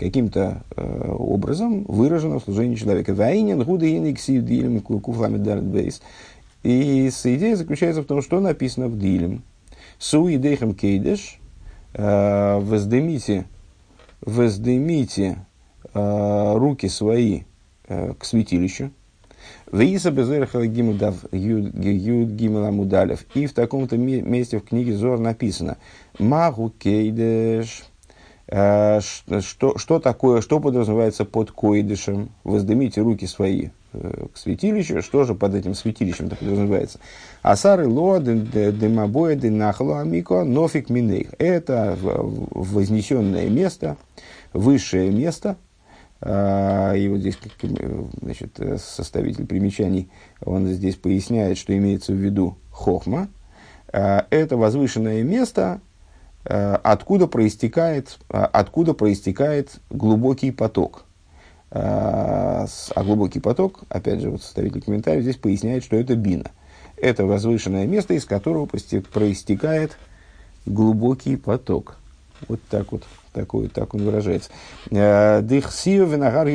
каким-то 0.00 0.62
э, 0.74 1.12
образом 1.12 1.84
выражено 1.86 2.38
в 2.38 2.44
служении 2.44 2.74
человека. 2.74 3.14
Вайнин 3.14 3.62
гудеин 3.62 4.10
иксидилем 4.10 4.80
куфламид 4.80 5.62
бейс. 5.62 6.00
И 6.62 7.08
идея 7.08 7.54
заключается 7.54 8.00
в 8.00 8.06
том, 8.06 8.22
что 8.22 8.40
написано 8.40 8.88
в 8.88 8.98
дилем. 8.98 9.42
Су 9.98 10.32
идейхам 10.32 10.74
кейдеш, 10.74 11.38
э, 11.92 12.58
воздымите, 12.60 13.44
воздымите 14.22 15.44
э, 15.92 16.54
руки 16.56 16.88
свои 16.88 17.42
э, 17.86 18.14
к 18.18 18.24
святилищу, 18.24 18.92
Виса 19.70 20.10
гимудав 20.10 21.26
юд. 21.30 21.74
И 23.34 23.46
в 23.46 23.52
таком-то 23.52 23.98
месте 23.98 24.58
в 24.58 24.64
книге 24.64 24.94
Зор 24.94 25.18
написано 25.18 25.76
Магу 26.18 26.70
кейдеш 26.70 27.89
что, 28.50 29.78
что 29.78 30.00
такое, 30.00 30.40
что 30.40 30.58
подразумевается 30.58 31.24
под 31.24 31.52
коидышем? 31.52 32.30
Воздымите 32.42 33.00
руки 33.00 33.26
свои 33.26 33.68
э, 33.92 34.26
к 34.34 34.36
святилищу. 34.36 35.02
Что 35.02 35.22
же 35.22 35.36
под 35.36 35.54
этим 35.54 35.74
святилищем 35.74 36.28
так 36.28 36.40
подразумевается? 36.40 36.98
Асары 37.42 37.86
ло 37.86 38.18
демабоя 38.18 39.36
денахло 39.36 40.00
амико 40.00 40.42
нофик 40.42 40.90
минейх. 40.90 41.28
Это 41.38 41.96
вознесенное 42.00 43.48
место, 43.48 43.96
высшее 44.52 45.12
место. 45.12 45.56
Э, 46.20 46.98
и 46.98 47.08
вот 47.08 47.20
здесь 47.20 47.38
значит, 48.20 48.58
составитель 48.78 49.46
примечаний, 49.46 50.10
он 50.44 50.66
здесь 50.66 50.96
поясняет, 50.96 51.56
что 51.56 51.76
имеется 51.76 52.12
в 52.12 52.16
виду 52.16 52.58
хохма. 52.72 53.28
Это 53.92 54.56
возвышенное 54.56 55.24
место, 55.24 55.80
Э, 55.80 55.89
откуда 56.44 57.26
проистекает, 57.26 58.18
э, 58.30 58.38
откуда 58.38 58.94
проистекает 58.94 59.80
глубокий 59.90 60.50
поток. 60.50 61.04
Э, 61.70 62.66
а 62.94 63.04
глубокий 63.04 63.40
поток, 63.40 63.80
опять 63.88 64.20
же, 64.20 64.30
вот 64.30 64.42
составитель 64.42 64.82
комментариев 64.82 65.22
здесь 65.22 65.36
поясняет, 65.36 65.84
что 65.84 65.96
это 65.96 66.16
бина. 66.16 66.50
Это 66.96 67.24
возвышенное 67.24 67.86
место, 67.86 68.14
из 68.14 68.24
которого 68.24 68.66
проистекает 68.66 69.96
глубокий 70.66 71.36
поток. 71.36 71.96
Вот 72.48 72.60
так 72.68 72.92
вот, 72.92 73.04
такой, 73.32 73.68
так 73.68 73.94
он 73.94 74.04
выражается. 74.04 74.50
Дыхсио 74.90 76.04
винагар 76.04 76.46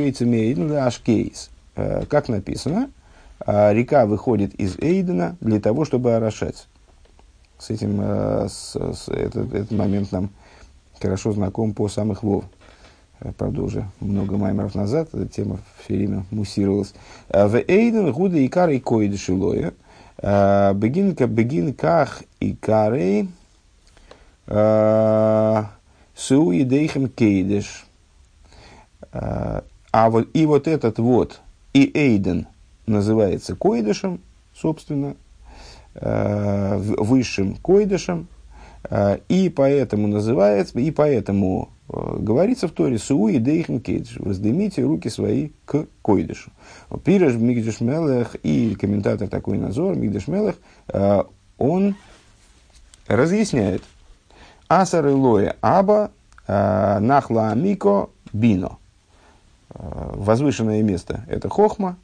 ашкейс. 0.86 1.50
Как 1.74 2.28
написано, 2.28 2.90
а, 3.40 3.74
река 3.74 4.06
выходит 4.06 4.54
из 4.56 4.78
Эйдена 4.80 5.38
для 5.42 5.60
того, 5.60 5.86
чтобы 5.86 6.16
орошать. 6.16 6.68
С 7.58 7.70
этим 7.70 8.02
с, 8.50 8.76
с, 8.76 9.08
этот, 9.10 9.54
этот 9.54 9.72
момент 9.72 10.12
нам 10.12 10.30
хорошо 11.02 11.32
знаком 11.32 11.74
по 11.74 11.88
самых 11.88 12.24
Вов. 12.24 12.46
Правда, 13.38 13.62
уже 13.62 13.90
много 14.02 14.38
маймеров 14.38 14.76
назад 14.76 15.10
эта 15.14 15.28
тема 15.28 15.60
все 15.84 15.96
время 15.96 16.26
муссировалась. 16.32 16.94
В 17.30 17.56
Эйден 17.56 18.12
гуда 18.12 18.38
и 18.38 18.50
койдешилоя. 18.80 19.74
Бегинка 20.22 21.28
бегинках 21.28 22.24
икарей 22.40 23.30
суи 26.16 26.64
дейхем 26.64 27.10
кейдеш. 27.10 27.86
А 29.12 30.10
вот, 30.10 30.28
и 30.34 30.46
вот 30.46 30.68
этот 30.68 31.00
вот, 31.00 31.40
и 31.74 31.90
Эйден 31.98 32.48
называется 32.86 33.56
койдышем, 33.56 34.20
собственно, 34.54 35.12
э, 35.12 35.16
высшим 36.02 37.56
койдышем, 37.56 38.28
э, 38.90 39.20
и 39.30 39.50
поэтому 39.50 40.08
называется, 40.08 40.78
и 40.80 40.92
поэтому 40.92 41.70
э, 41.88 42.18
говорится 42.20 42.68
в 42.68 42.72
Торе 42.72 42.98
Суу 42.98 43.30
и 43.30 43.40
Дейхен 43.40 43.80
Кейдж, 43.80 44.18
воздымите 44.20 44.84
руки 44.84 45.10
свои 45.10 45.52
к 45.66 45.88
койдышу. 46.02 46.52
Пираж 47.04 47.36
Мигдеш 47.36 47.80
Мелех 47.80 48.36
и 48.44 48.76
комментатор 48.76 49.28
такой 49.30 49.58
назор, 49.58 49.96
Мигдеш 49.96 50.28
Мелех, 50.28 50.56
он 51.58 51.96
разъясняет, 53.08 53.84
Асар 54.68 55.08
Лоя 55.08 55.56
Аба 55.62 56.12
Нахла 56.48 57.52
Амико 57.52 58.10
Бино– 58.34 58.78
возвышенное 59.70 60.82
место– 60.84 61.26
это 61.28 61.50
хохма, 61.50 61.98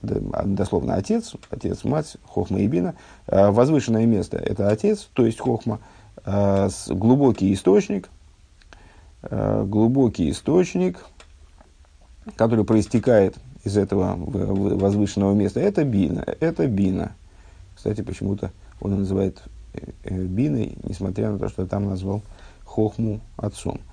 дословно 0.00 0.94
отец, 0.94 1.34
отец, 1.50 1.84
мать, 1.84 2.16
хохма 2.24 2.60
и 2.60 2.66
бина. 2.66 2.94
А 3.26 3.50
возвышенное 3.50 4.06
место– 4.06 4.36
это 4.38 4.68
отец, 4.68 5.08
то 5.12 5.26
есть 5.26 5.38
хохма, 5.38 5.80
а 6.24 6.68
глубокий 6.88 7.52
источник, 7.52 8.08
а 9.22 9.64
глубокий 9.64 10.30
источник, 10.30 11.04
который 12.36 12.64
проистекает 12.64 13.36
из 13.64 13.76
этого 13.76 14.16
возвышенного 14.16 15.34
места, 15.34 15.60
это 15.60 15.84
бина, 15.84 16.24
это 16.40 16.66
бина. 16.66 17.12
Кстати, 17.74 18.00
почему-то 18.02 18.50
он 18.80 18.98
называет 18.98 19.42
э, 19.74 19.90
э, 20.04 20.22
биной, 20.24 20.76
несмотря 20.82 21.30
на 21.30 21.38
то, 21.38 21.48
что 21.48 21.66
там 21.66 21.88
назвал 21.88 22.22
хохму 22.64 23.20
отцом– 23.36 23.80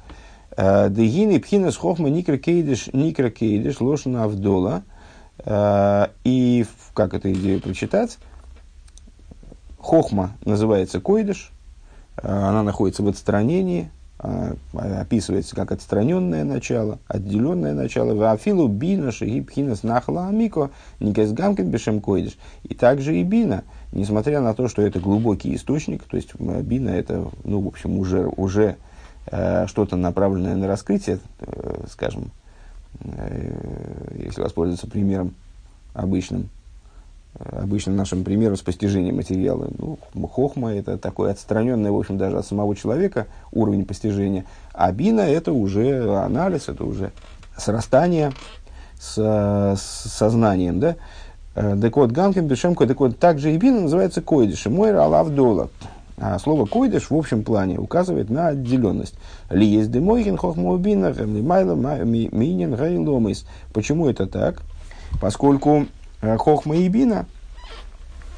Дегины 0.58 1.39
пхинас 1.39 1.77
хохма 1.77 2.10
никракейдиш 2.10 2.89
никракейдиш 2.91 3.79
лошана 3.79 4.25
авдола. 4.25 4.84
Э, 5.46 6.08
и 6.24 6.65
как 6.93 7.13
эту 7.13 7.31
идею 7.34 7.62
прочитать? 7.62 8.17
Хохма 9.77 10.31
называется 10.43 11.00
койдыш, 11.00 11.51
э, 12.17 12.27
она 12.27 12.63
находится 12.63 13.03
в 13.03 13.08
отстранении, 13.08 13.91
описывается 14.74 15.55
как 15.55 15.72
отстраненное 15.72 16.43
начало, 16.43 17.00
отделенное 17.08 17.74
начало. 17.74 18.13
В 18.13 18.29
афилу 18.29 18.67
бина 18.67 19.13
шиги 19.13 19.39
пхинас 19.39 19.84
нахла 19.84 20.27
амико 20.27 20.72
никес 21.00 21.31
гамкин 21.31 21.69
бешем 21.69 22.01
койдыш. 22.01 22.38
И 22.63 22.74
также 22.75 23.15
и 23.15 23.24
бина, 23.24 23.63
несмотря 23.93 24.41
на 24.41 24.53
то, 24.53 24.67
что 24.67 24.81
это 24.81 25.00
глубокий 25.00 25.55
источник, 25.55 26.03
то 26.03 26.17
есть 26.17 26.36
бина 26.38 26.89
это, 26.89 27.29
ну, 27.46 27.62
в 27.62 27.67
общем, 27.67 27.98
уже, 27.98 28.27
уже 28.27 28.75
Э, 29.31 29.67
что-то 29.67 29.96
направленное 29.96 30.55
на 30.55 30.67
раскрытие, 30.67 31.19
э, 31.41 31.84
скажем, 31.91 32.24
э, 32.24 32.38
если 34.17 34.41
воспользоваться 34.41 34.88
примером 34.88 35.34
обычным, 35.93 36.50
обычным 37.39 37.96
нашим 37.96 38.24
примером 38.24 38.58
с 38.58 38.62
постижением 38.62 39.17
материала. 39.17 39.69
Ну, 39.77 39.98
хохма– 40.27 40.74
это 40.75 40.98
такой 40.98 41.31
отстраненный, 41.31 41.91
в 41.91 41.98
общем, 41.98 42.17
даже 42.17 42.38
от 42.38 42.46
самого 42.46 42.75
человека 42.75 43.27
уровень 43.51 43.86
постижения. 43.86 44.46
А 44.74 44.91
бина– 44.91 45.22
это 45.22 45.53
уже 45.53 46.15
анализ, 46.17 46.67
это 46.67 46.84
уже 46.84 47.12
срастание 47.58 48.34
с, 49.00 49.15
с 49.15 50.12
сознанием, 50.12 50.79
да? 50.79 50.96
Так 51.53 51.98
вот, 51.98 52.11
Ганкин 52.11 52.48
Бешемко, 52.48 52.87
так 52.87 53.00
вот, 53.00 53.20
также 53.20 53.53
и 53.53 53.57
бина 53.57 53.81
называется 53.81 54.22
койдишем, 54.22 54.75
мой 54.75 54.98
алавдола. 54.98 55.70
А 56.22 56.38
слово 56.38 56.66
койдыш 56.66 57.10
в 57.10 57.16
общем 57.16 57.44
плане 57.44 57.79
указывает 57.79 58.29
на 58.29 58.48
отделенность. 58.48 59.16
Ли 59.50 59.66
есть 59.66 59.90
демойхин 59.90 60.36
хохмоубина, 60.36 61.14
майла 61.14 61.75
минин 62.03 62.75
гайломис. 62.75 63.46
Почему 63.74 64.10
это 64.10 64.27
так? 64.27 64.62
Поскольку 65.22 65.86
э, 66.22 66.38
хохма 66.38 66.75
и 66.75 66.90
бина, 66.90 67.25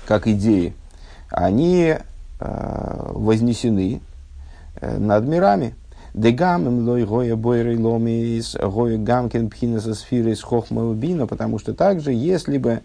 как 0.06 0.28
идеи, 0.28 0.76
они 1.30 1.96
э, 2.40 3.12
вознесены 3.14 4.02
э, 4.80 4.98
над 4.98 5.26
мирами. 5.26 5.76
Дегам 6.14 6.68
им 6.68 6.88
лой 6.88 7.06
гоя 7.06 7.36
бойрей 7.36 7.78
ломис, 7.78 8.56
гоя 8.62 8.98
гамкин 8.98 9.50
пхинаса 9.50 9.96
сфиры 9.96 10.36
с 10.36 10.42
хохма 10.42 10.94
бина, 10.94 11.26
потому 11.26 11.58
что 11.58 11.74
также, 11.74 12.12
если 12.12 12.58
бы 12.58 12.82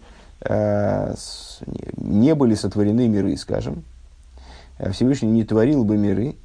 не 1.97 2.35
были 2.35 2.53
сотворены 2.53 3.07
миры, 3.07 3.35
скажем, 3.37 3.83
Всевышний 4.91 5.29
не 5.29 5.43
творил 5.43 5.83
бы 5.83 5.97
миры, 5.97 6.35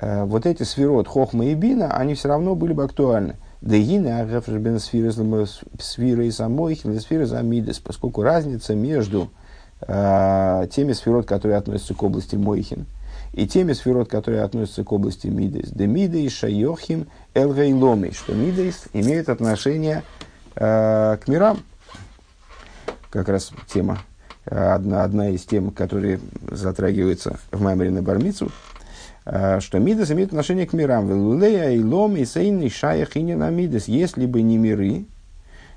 э, 0.00 0.24
вот 0.24 0.46
эти 0.46 0.62
сферот 0.62 1.08
Хохма 1.08 1.46
и 1.46 1.54
Бина, 1.54 1.96
они 1.96 2.14
все 2.14 2.28
равно 2.28 2.54
были 2.54 2.72
бы 2.72 2.84
актуальны. 2.84 3.36
Дегина, 3.60 4.20
Аграфрбен 4.20 4.78
сфера 4.78 5.08
и 6.24 6.30
самой, 6.30 6.76
сфера 6.76 7.26
замидес, 7.26 7.78
поскольку 7.80 8.22
разница 8.22 8.74
между 8.74 9.30
э, 9.80 10.68
теми 10.70 10.92
сферот, 10.92 11.26
которые 11.26 11.58
относятся 11.58 11.94
к 11.94 12.02
области 12.02 12.36
Мойхин, 12.36 12.86
и 13.32 13.46
теми 13.46 13.72
сферот, 13.72 14.08
которые 14.08 14.42
относятся 14.42 14.84
к 14.84 14.92
области 14.92 15.26
Мидес. 15.26 15.70
Де 15.70 15.86
Мидей 15.86 16.28
Шайохим 16.28 17.08
Элгейломи, 17.34 18.10
что 18.10 18.32
Мидес 18.32 18.84
имеет 18.92 19.28
отношение 19.28 20.02
э, 20.54 21.16
к 21.20 21.28
мирам. 21.28 21.58
Как 23.10 23.28
раз 23.28 23.52
тема 23.66 23.98
одна, 24.50 25.04
одна 25.04 25.30
из 25.30 25.44
тем, 25.44 25.70
которые 25.70 26.20
затрагиваются 26.50 27.38
в 27.50 27.60
Маймере 27.60 27.90
на 27.90 28.02
Бармицу, 28.02 28.50
э, 29.24 29.60
что 29.60 29.78
Мидас 29.78 30.10
имеет 30.10 30.28
отношение 30.28 30.66
к 30.66 30.72
мирам. 30.72 31.06
Велулея 31.06 31.70
и 31.70 31.82
лом 31.82 32.16
и 32.16 32.24
сейн 32.24 32.68
шаях 32.70 33.16
и 33.16 33.22
на 33.34 33.50
Мидас. 33.50 33.88
Если 33.88 34.26
бы 34.26 34.42
не 34.42 34.58
миры, 34.58 35.04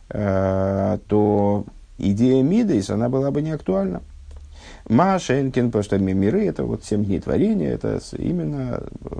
э, 0.09 0.97
то 1.07 1.65
идея 1.97 2.43
Мидас, 2.43 2.89
она 2.89 3.09
была 3.09 3.31
бы 3.31 3.41
не 3.41 3.51
актуальна. 3.51 4.01
Машенкин, 4.89 5.67
потому 5.67 5.83
что 5.83 5.97
миры 5.99 6.45
это 6.45 6.63
вот 6.63 6.83
семь 6.83 7.05
дней 7.05 7.19
творения, 7.19 7.71
это 7.71 7.99
именно 8.17 8.83
э, 9.03 9.15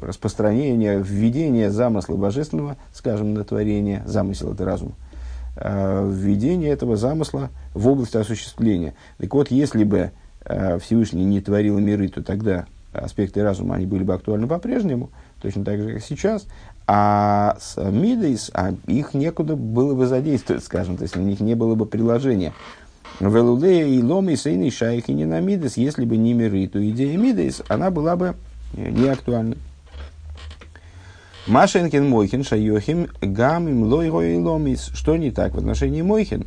распространение, 0.00 1.02
введение 1.02 1.70
замысла 1.70 2.16
божественного, 2.16 2.76
скажем, 2.92 3.34
на 3.34 3.44
творение, 3.44 4.02
замысел 4.06 4.52
это 4.52 4.64
разум, 4.64 4.94
введение 5.56 6.70
этого 6.70 6.96
замысла– 6.96 7.50
в 7.74 7.88
области 7.88 8.16
осуществления. 8.16 8.94
Так 9.18 9.34
вот, 9.34 9.50
если 9.50 9.84
бы 9.84 10.12
э, 10.44 10.78
Всевышний 10.78 11.24
не 11.24 11.40
творил 11.40 11.78
миры, 11.78 12.08
то 12.08 12.22
тогда 12.22 12.66
аспекты 12.92 13.42
разума 13.42 13.74
они 13.74 13.86
были 13.86 14.04
бы 14.04 14.14
актуальны 14.14 14.46
по-прежнему, 14.46 15.10
точно 15.42 15.64
так 15.64 15.80
же, 15.80 15.94
как 15.94 16.02
сейчас. 16.02 16.46
А 16.86 17.56
с 17.60 17.76
Мидейс, 17.76 18.50
а 18.54 18.74
их 18.86 19.14
некуда 19.14 19.56
было 19.56 19.94
бы 19.94 20.06
задействовать, 20.06 20.64
скажем, 20.64 20.96
то 20.96 21.02
есть 21.02 21.16
на 21.16 21.20
них 21.20 21.40
не 21.40 21.54
было 21.54 21.74
бы 21.74 21.86
приложения. 21.86 22.52
Велулея 23.20 23.86
и 23.86 24.02
ломи 24.02 24.34
сейны 24.34 24.70
шайхи 24.70 25.10
не 25.10 25.24
на 25.24 25.40
Мидейс, 25.40 25.76
если 25.76 26.04
бы 26.04 26.16
не 26.16 26.34
миры, 26.34 26.66
то 26.68 26.88
идея 26.90 27.16
Мидейс, 27.16 27.62
она 27.68 27.90
была 27.90 28.16
бы 28.16 28.34
не 28.74 29.08
актуальна. 29.08 29.56
Машенкин 31.46 32.08
Мойхин 32.08 32.44
Шайохим 32.44 33.08
Гам 33.20 33.68
им 33.68 33.84
лой 33.84 34.08
ломис. 34.10 34.90
Что 34.94 35.16
не 35.16 35.30
так 35.30 35.54
в 35.54 35.58
отношении 35.58 36.02
Мойхин? 36.02 36.46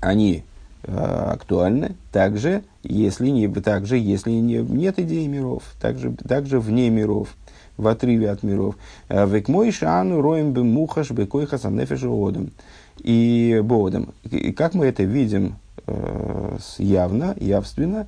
они 0.00 0.44
э, 0.84 1.30
актуальны 1.32 1.96
также, 2.12 2.62
если, 2.82 3.28
не, 3.28 3.48
также, 3.48 3.96
если 3.96 4.30
не, 4.30 4.58
нет 4.58 4.98
идеи 4.98 5.26
миров, 5.26 5.62
также, 5.80 6.12
также 6.12 6.60
вне 6.60 6.90
миров, 6.90 7.36
в 7.76 7.86
отрыве 7.86 8.30
от 8.30 8.42
миров. 8.42 8.76
Э, 9.08 9.26
Век 9.26 9.48
мой 9.48 9.70
шану 9.72 10.20
роем 10.20 10.52
бы 10.52 10.64
мухаш 10.64 11.10
бы 11.10 11.26
койха 11.26 11.56
одом. 11.56 12.50
И 12.98 13.60
бодом. 13.62 14.12
И 14.28 14.52
как 14.52 14.74
мы 14.74 14.86
это 14.86 15.04
видим 15.04 15.56
э, 15.86 16.58
явно, 16.78 17.36
явственно 17.38 18.06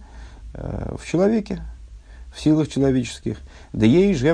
э, 0.54 0.96
в 0.98 1.06
человеке, 1.06 1.62
в 2.32 2.40
силах 2.40 2.68
человеческих. 2.68 3.38
Да 3.72 3.86
ей 3.86 4.14
же 4.14 4.26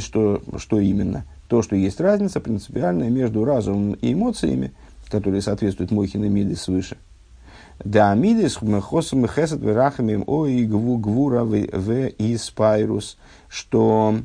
что, 0.00 0.42
что 0.58 0.80
именно? 0.80 1.24
То, 1.48 1.62
что 1.62 1.76
есть 1.76 2.00
разница 2.00 2.40
принципиальная 2.40 3.10
между 3.10 3.44
разумом 3.44 3.92
и 3.94 4.12
эмоциями– 4.12 4.72
которые 5.14 5.42
соответствуют 5.42 5.90
Мойхин 5.90 6.24
и 6.24 6.28
Миды 6.28 6.56
свыше. 6.56 6.96
Да 7.84 8.14
Мидис 8.14 8.58
хосом 8.82 9.28
хесед 9.28 9.60
верахамим 9.60 10.24
о 10.26 10.46
и 10.46 10.64
гву 10.64 10.96
гвура 10.96 11.44
в 11.44 12.06
и 12.08 12.36
спайрус, 12.36 13.16
что 13.48 14.18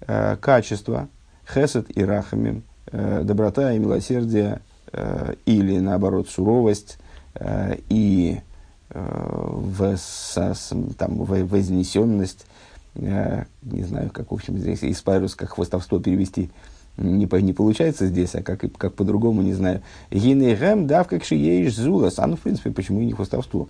э, 0.00 0.36
качество 0.36 1.08
хесед 1.48 1.86
и 1.96 2.04
рахамим, 2.04 2.64
э, 2.92 3.22
доброта 3.24 3.72
и 3.72 3.78
милосердие, 3.78 4.60
э, 4.92 5.34
или 5.44 5.78
наоборот 5.78 6.28
суровость, 6.28 6.98
э, 7.34 7.76
и 7.88 8.40
в, 8.90 9.96
со, 9.96 10.54
там, 10.96 11.24
в, 11.24 11.44
вознесенность, 11.44 12.46
не 12.94 13.84
знаю, 13.84 14.10
как, 14.10 14.30
в 14.30 14.34
общем, 14.34 14.58
здесь 14.58 14.82
из 14.82 15.02
как 15.02 15.50
хвостовство 15.50 15.98
перевести 15.98 16.50
не, 16.96 17.26
не 17.42 17.52
получается 17.52 18.06
здесь, 18.06 18.34
а 18.34 18.42
как, 18.42 18.64
как 18.76 18.94
по-другому, 18.94 19.42
не 19.42 19.52
знаю. 19.52 19.82
Гинейгем 20.10 20.86
давка 20.86 21.18
кшиеиш 21.18 21.74
зулас. 21.74 22.18
А 22.18 22.26
ну, 22.26 22.36
в 22.36 22.40
принципе, 22.40 22.70
почему 22.70 23.00
и 23.00 23.06
не 23.06 23.12
хвостовство? 23.12 23.68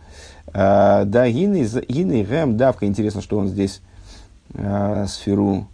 А, 0.52 1.04
да, 1.04 1.28
гинейгем 1.28 2.56
давка, 2.56 2.86
интересно, 2.86 3.20
что 3.20 3.38
он 3.38 3.48
здесь 3.48 3.80
а, 4.54 5.06
сферу, 5.06 5.66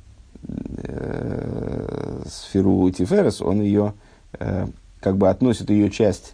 а, 0.89 2.23
сферу 2.27 2.91
Тиферес, 2.91 3.43
он 3.43 3.61
ее, 3.61 3.93
а, 4.39 4.69
как 5.01 5.19
бы 5.19 5.29
относит 5.29 5.69
ее 5.71 5.91
часть 5.91 6.33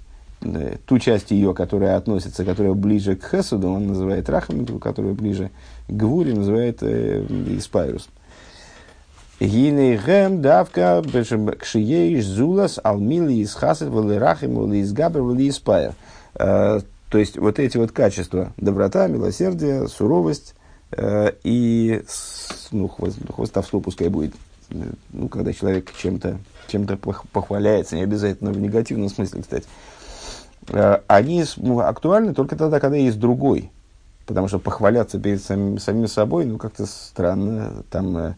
ту 0.86 0.98
часть 0.98 1.30
ее, 1.30 1.54
которая 1.54 1.96
относится, 1.96 2.44
которая 2.44 2.74
ближе 2.74 3.16
к 3.16 3.28
Хесуду, 3.28 3.68
он 3.68 3.88
называет 3.88 4.28
Рахамиту, 4.28 4.78
которая 4.78 5.12
ближе 5.12 5.50
к 5.88 5.92
Гвуре, 5.92 6.34
называет 6.34 6.78
э, 6.82 7.24
Испайрус. 7.56 8.08
Гинейгем 9.40 10.42
давка 10.42 11.02
кшиеиш 11.02 12.24
зулас 12.24 12.80
алмили 12.82 13.34
из 13.34 13.54
хасет 13.54 13.88
валирахим 13.88 14.54
вали 14.54 14.80
из 14.80 14.92
габер 14.92 15.22
вали 15.22 15.48
испайр. 15.48 15.92
Э, 16.34 16.80
то 17.08 17.18
есть 17.18 17.38
вот 17.38 17.58
эти 17.58 17.76
вот 17.76 17.92
качества, 17.92 18.52
доброта, 18.56 19.06
милосердие, 19.06 19.86
суровость 19.88 20.54
э, 20.90 21.32
и 21.44 22.02
ну, 22.72 22.88
хвостовство 22.88 23.80
пускай 23.80 24.08
будет, 24.08 24.34
ну, 24.70 25.28
когда 25.28 25.52
человек 25.52 25.92
чем-то 25.96 26.38
чем 26.68 26.86
похваляется, 26.86 27.96
не 27.96 28.02
обязательно 28.02 28.52
в 28.52 28.60
негативном 28.60 29.08
смысле, 29.08 29.40
кстати, 29.40 29.64
э, 29.64 29.97
они 30.72 31.44
ну, 31.56 31.80
актуальны 31.80 32.34
только 32.34 32.56
тогда, 32.56 32.80
когда 32.80 32.96
есть 32.96 33.18
другой. 33.18 33.70
Потому 34.26 34.48
что 34.48 34.58
похваляться 34.58 35.18
перед 35.18 35.42
самим, 35.42 35.78
самим 35.78 36.06
собой, 36.06 36.44
ну, 36.44 36.58
как-то 36.58 36.84
странно, 36.84 37.82
там 37.90 38.34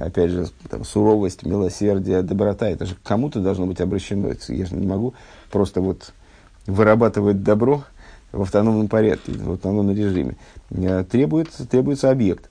опять 0.00 0.30
же, 0.30 0.48
там, 0.68 0.84
суровость, 0.84 1.44
милосердие, 1.44 2.22
доброта, 2.22 2.68
это 2.68 2.86
же 2.86 2.96
кому-то 3.02 3.40
должно 3.40 3.66
быть 3.66 3.80
обращено. 3.80 4.32
Я 4.48 4.66
же 4.66 4.74
не 4.74 4.86
могу 4.86 5.14
просто 5.50 5.80
вот 5.80 6.12
вырабатывать 6.66 7.42
добро 7.42 7.84
в 8.32 8.42
автономном 8.42 8.88
порядке, 8.88 9.32
в 9.32 9.52
автономном 9.52 9.96
режиме. 9.96 10.36
Э, 10.70 11.04
требуется, 11.04 11.66
требуется 11.66 12.10
объект. 12.10 12.48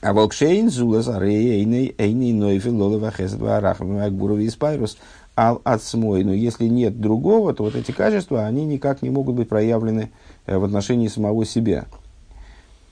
А 0.00 0.12
волкшейн 0.12 0.70
зулас 0.70 1.08
арейный 1.08 1.94
эйный 1.96 2.32
нойфил 2.32 2.76
лолова 2.76 3.10
хесадва 3.10 3.56
арахам 3.56 3.98
агбурови 3.98 4.48
спайрус 4.48 4.98
ал 5.36 5.60
отсмой. 5.64 6.24
Но 6.24 6.32
если 6.32 6.66
нет 6.66 7.00
другого, 7.00 7.54
то 7.54 7.64
вот 7.64 7.74
эти 7.74 7.92
качества, 7.92 8.46
они 8.46 8.64
никак 8.64 9.02
не 9.02 9.10
могут 9.10 9.34
быть 9.34 9.48
проявлены 9.48 10.10
э, 10.46 10.56
в 10.56 10.64
отношении 10.64 11.08
самого 11.08 11.44
себя. 11.44 11.86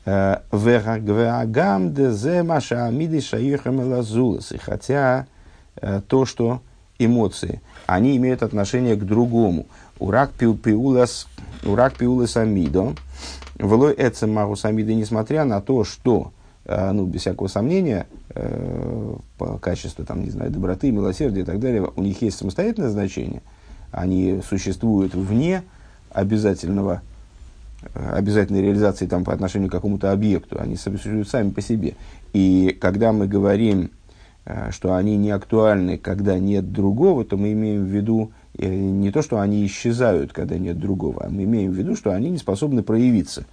Э, 0.04 0.38
И 4.52 4.58
хотя 4.58 5.26
э, 5.76 6.00
то, 6.06 6.26
что 6.26 6.60
эмоции, 6.98 7.60
они 7.86 8.16
имеют 8.16 8.42
отношение 8.42 8.96
к 8.96 9.04
другому. 9.04 9.66
Урак 9.98 10.32
пиулас, 10.32 11.28
урак 11.64 11.94
пиулас 11.94 12.36
амидо, 12.36 12.94
влой 13.58 13.94
эцем 13.96 14.32
магус 14.32 14.64
амиды, 14.64 14.94
несмотря 14.94 15.44
на 15.44 15.60
то, 15.60 15.84
что, 15.84 16.32
ну, 16.64 17.06
без 17.06 17.22
всякого 17.22 17.48
сомнения, 17.48 18.06
по 19.38 19.58
качеству, 19.58 20.04
там, 20.04 20.22
не 20.22 20.30
знаю, 20.30 20.50
доброты, 20.50 20.90
милосердия 20.90 21.40
и 21.40 21.44
так 21.44 21.58
далее, 21.58 21.90
у 21.96 22.02
них 22.02 22.22
есть 22.22 22.38
самостоятельное 22.38 22.90
значение, 22.90 23.42
они 23.90 24.40
существуют 24.48 25.14
вне 25.14 25.62
обязательного 26.10 27.02
обязательной 27.94 28.62
реализации 28.62 29.06
там, 29.06 29.24
по 29.24 29.32
отношению 29.32 29.68
к 29.68 29.72
какому-то 29.72 30.12
объекту, 30.12 30.60
они 30.60 30.76
существуют 30.76 31.28
сами 31.28 31.50
по 31.50 31.60
себе. 31.60 31.94
И 32.32 32.76
когда 32.80 33.12
мы 33.12 33.26
говорим, 33.26 33.90
э, 34.44 34.70
что 34.70 34.94
они 34.94 35.16
не 35.16 35.30
актуальны, 35.30 35.98
когда 35.98 36.38
нет 36.38 36.72
другого, 36.72 37.24
то 37.24 37.36
мы 37.36 37.52
имеем 37.52 37.84
в 37.84 37.88
виду 37.88 38.32
э, 38.56 38.68
не 38.68 39.10
то, 39.10 39.22
что 39.22 39.40
они 39.40 39.66
исчезают, 39.66 40.32
когда 40.32 40.58
нет 40.58 40.78
другого, 40.78 41.24
а 41.24 41.28
мы 41.28 41.44
имеем 41.44 41.72
в 41.72 41.74
виду, 41.74 41.96
что 41.96 42.12
они 42.12 42.30
не 42.30 42.38
способны 42.38 42.82
проявиться. 42.82 43.44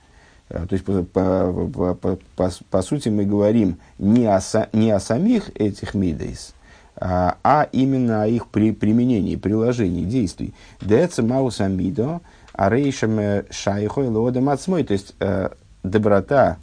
Э, 0.50 0.66
то 0.68 0.74
есть, 0.74 0.86
по, 0.86 1.04
по, 1.04 1.94
по, 1.94 2.18
по, 2.36 2.52
по, 2.70 2.82
сути, 2.82 3.10
мы 3.10 3.26
говорим 3.26 3.78
не 3.98 4.26
о, 4.26 4.40
не 4.74 4.92
о 4.92 5.00
самих 5.00 5.50
этих 5.56 5.94
мидейс, 5.94 6.54
а, 6.96 7.38
а 7.44 7.68
именно 7.72 8.24
о 8.24 8.28
их 8.28 8.48
при, 8.48 8.72
применении, 8.72 9.36
приложении, 9.36 10.06
действий. 10.06 10.54
Деца 10.82 11.22
маус 11.24 11.62
амидо– 11.62 12.22
арейшем 12.60 13.46
шайхой 13.50 14.10
лоодам 14.10 14.50
отсмой. 14.50 14.84
То 14.84 14.94
есть 14.94 15.16
э, 15.20 15.50
доброта 15.84 16.58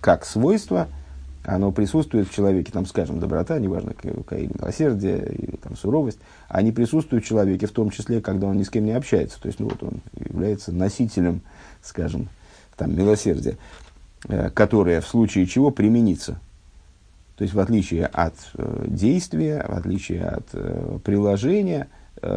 как 0.00 0.24
свойство, 0.24 0.86
оно 1.44 1.72
присутствует 1.72 2.28
в 2.28 2.34
человеке, 2.34 2.70
там, 2.70 2.86
скажем, 2.86 3.18
доброта, 3.18 3.58
неважно, 3.58 3.92
какая 3.94 4.46
милосердие 4.46 5.34
или 5.34 5.56
там, 5.56 5.76
суровость, 5.76 6.18
они 6.48 6.70
присутствуют 6.70 7.24
в 7.24 7.28
человеке, 7.28 7.66
в 7.66 7.72
том 7.72 7.90
числе, 7.90 8.20
когда 8.20 8.46
он 8.46 8.56
ни 8.56 8.62
с 8.62 8.70
кем 8.70 8.84
не 8.84 8.92
общается. 8.92 9.40
То 9.40 9.48
есть, 9.48 9.58
ну, 9.58 9.68
вот 9.68 9.82
он 9.82 10.00
является 10.16 10.70
носителем, 10.70 11.40
скажем, 11.82 12.28
там, 12.76 12.96
милосердия, 12.96 13.56
э, 14.28 14.50
которое 14.50 15.00
в 15.00 15.06
случае 15.06 15.46
чего 15.46 15.70
применится. 15.70 16.38
То 17.36 17.42
есть, 17.42 17.54
в 17.54 17.60
отличие 17.60 18.06
от 18.06 18.34
э, 18.54 18.84
действия, 18.86 19.64
в 19.66 19.72
отличие 19.72 20.24
от 20.24 20.46
э, 20.52 20.98
приложения, 21.04 21.88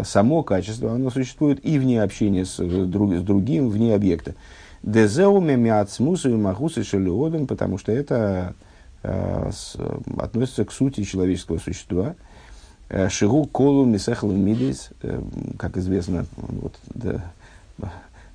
само 0.04 0.44
качество, 0.44 0.92
оно 0.92 1.10
существует 1.10 1.66
и 1.66 1.80
вне 1.80 2.04
общения 2.04 2.44
с, 2.44 2.58
друг, 2.58 3.14
с 3.14 3.22
другим, 3.22 3.70
вне 3.70 3.96
объекта. 3.96 4.36
Дезеуме 4.84 5.56
миацмусу 5.56 6.30
и 6.32 6.36
махусы 6.36 6.84
шелиодом, 6.84 7.48
потому 7.48 7.78
что 7.78 7.94
это 7.94 8.56
относится 9.02 10.66
к 10.66 10.74
сути 10.74 11.04
человеческого 11.04 11.60
существа. 11.60 12.16
Шигу 13.08 13.46
колу 13.46 13.86
мисехал 13.86 14.30
мидис, 14.30 14.90
как 15.58 15.78
известно, 15.78 16.26
вот, 16.36 16.74
да, 16.94 17.24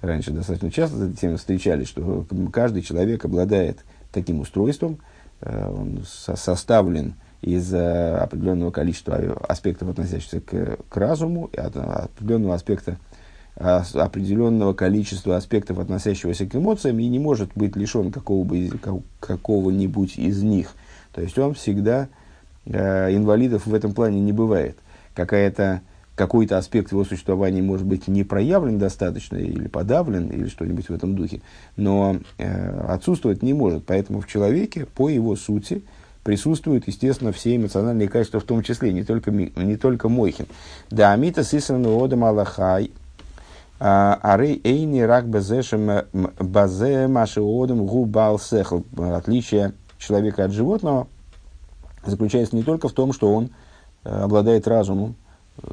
раньше 0.05 0.31
достаточно 0.31 0.71
часто 0.71 1.13
с 1.13 1.17
темой 1.17 1.37
встречались, 1.37 1.89
что 1.89 2.27
каждый 2.53 2.83
человек 2.83 3.25
обладает 3.25 3.85
таким 4.13 4.41
устройством, 4.41 4.99
он 5.43 6.05
составлен 6.07 7.15
из 7.45 7.75
э, 7.75 8.17
определенного 8.17 8.71
количества 8.71 9.37
аспектов, 9.47 9.91
относящихся 9.91 10.41
к, 10.41 10.79
к 10.89 10.97
разуму, 10.97 11.51
и 11.53 11.59
от, 11.59 11.77
определенного 11.77 12.55
аспекта, 12.55 12.97
а, 13.57 13.85
определенного 13.95 14.73
количества 14.73 15.37
аспектов, 15.37 15.79
относящегося 15.79 16.47
к 16.47 16.55
эмоциям, 16.55 16.99
и 16.99 17.07
не 17.07 17.19
может 17.19 17.51
быть 17.55 17.77
лишен 17.77 18.11
какого 18.11 18.49
какого-нибудь 19.21 20.17
из 20.17 20.43
них. 20.43 20.73
То 21.13 21.21
есть 21.21 21.39
он 21.39 21.55
всегда, 21.55 22.09
э, 22.65 23.15
инвалидов 23.15 23.67
в 23.67 23.75
этом 23.75 23.93
плане 23.93 24.21
не 24.21 24.33
бывает. 24.33 24.79
Какая-то, 25.15 25.83
какой-то 26.15 26.59
аспект 26.59 26.93
его 26.93 27.05
существования 27.05 27.63
может 27.63 27.87
быть 27.87 28.07
не 28.07 28.25
проявлен 28.25 28.79
достаточно 28.79 29.37
или 29.37 29.67
подавлен, 29.67 30.29
или 30.29 30.49
что-нибудь 30.49 30.89
в 30.89 30.95
этом 30.95 31.17
духе, 31.17 31.41
но 31.77 32.19
э, 32.39 32.81
отсутствовать 32.89 33.43
не 33.43 33.53
может. 33.53 33.85
Поэтому 33.85 34.21
в 34.21 34.29
человеке, 34.29 34.87
по 34.87 35.09
его 35.09 35.35
сути, 35.35 35.83
присутствуют, 36.23 36.87
естественно, 36.87 37.33
все 37.33 37.57
эмоциональные 37.57 38.09
качества, 38.09 38.41
в 38.41 38.45
том 38.45 38.63
числе, 38.63 38.93
не 38.93 39.03
только, 39.03 39.31
не 39.31 39.77
только 39.77 40.09
Мойхин. 40.09 40.47
Да, 40.91 41.13
амита 41.13 41.43
сисрану 41.43 42.03
одам 42.03 42.25
аллахай, 42.25 42.93
а, 43.81 44.19
арей 44.23 44.61
эйни 44.63 45.01
рак 45.01 45.29
базешем 45.29 46.05
базе 46.13 47.09
маши 47.09 47.41
одам 47.41 47.85
губал 47.87 48.39
сехл. 48.39 48.83
Отличие 48.97 49.73
человека 49.99 50.45
от 50.45 50.53
животного 50.53 51.09
заключается 52.07 52.55
не 52.55 52.63
только 52.63 52.89
в 52.89 52.93
том, 52.93 53.13
что 53.13 53.35
он 53.35 53.51
э, 54.05 54.09
обладает 54.09 54.69
разумом, 54.69 55.17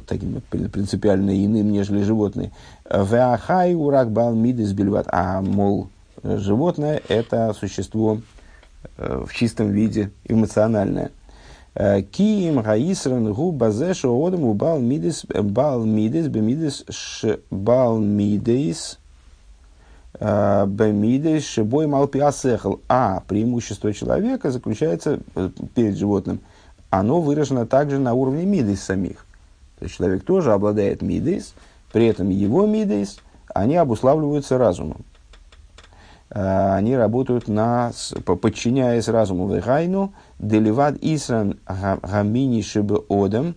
таким 0.06 0.40
принципиально 0.50 1.44
иным, 1.44 1.72
нежели 1.72 2.02
животные. 2.02 2.52
Веахай 2.88 3.74
урак 3.74 4.08
мидис 4.08 4.72
бельват. 4.72 5.06
А, 5.10 5.40
мол, 5.40 5.88
животное– 6.22 7.00
это 7.08 7.54
существо 7.58 8.18
Э, 8.96 9.24
в 9.26 9.32
чистом 9.32 9.70
виде 9.70 10.10
эмоциональное. 10.26 11.10
Э, 11.74 12.02
Киим 12.02 12.62
гаисран 12.62 13.32
гу 13.32 13.52
базешу 13.52 14.10
одам 14.26 14.44
у 14.44 14.54
бал 14.54 14.80
мидис 14.80 15.24
бал 15.26 15.84
мидис 15.84 16.26
бемидис 16.26 16.84
ш 16.90 17.38
бал 17.50 17.98
мидис 17.98 18.98
э, 20.18 20.66
бемидис 20.66 21.44
шибой 21.44 21.86
малпиасехал. 21.86 22.80
А 22.88 23.22
преимущество 23.26 23.92
человека 23.92 24.50
заключается 24.50 25.20
перед 25.74 25.96
животным. 25.96 26.40
Оно 26.90 27.20
выражено 27.20 27.66
также 27.66 27.98
на 27.98 28.14
уровне 28.14 28.44
мидис 28.44 28.82
самих. 28.82 29.24
То 29.82 29.86
есть 29.86 29.96
человек 29.96 30.22
тоже 30.22 30.52
обладает 30.52 31.02
мидис, 31.02 31.54
при 31.90 32.06
этом 32.06 32.28
его 32.28 32.66
мидис, 32.68 33.18
они 33.52 33.74
обуславливаются 33.74 34.56
разумом. 34.56 35.04
Э, 36.30 36.74
они 36.76 36.96
работают 36.96 37.48
на, 37.48 37.90
подчиняясь 38.24 39.08
разуму 39.08 39.52
вегайну, 39.52 40.12
деливад 40.38 40.98
исран 41.00 41.58
гамини 41.66 42.62
шибы 42.62 43.04
одам, 43.08 43.56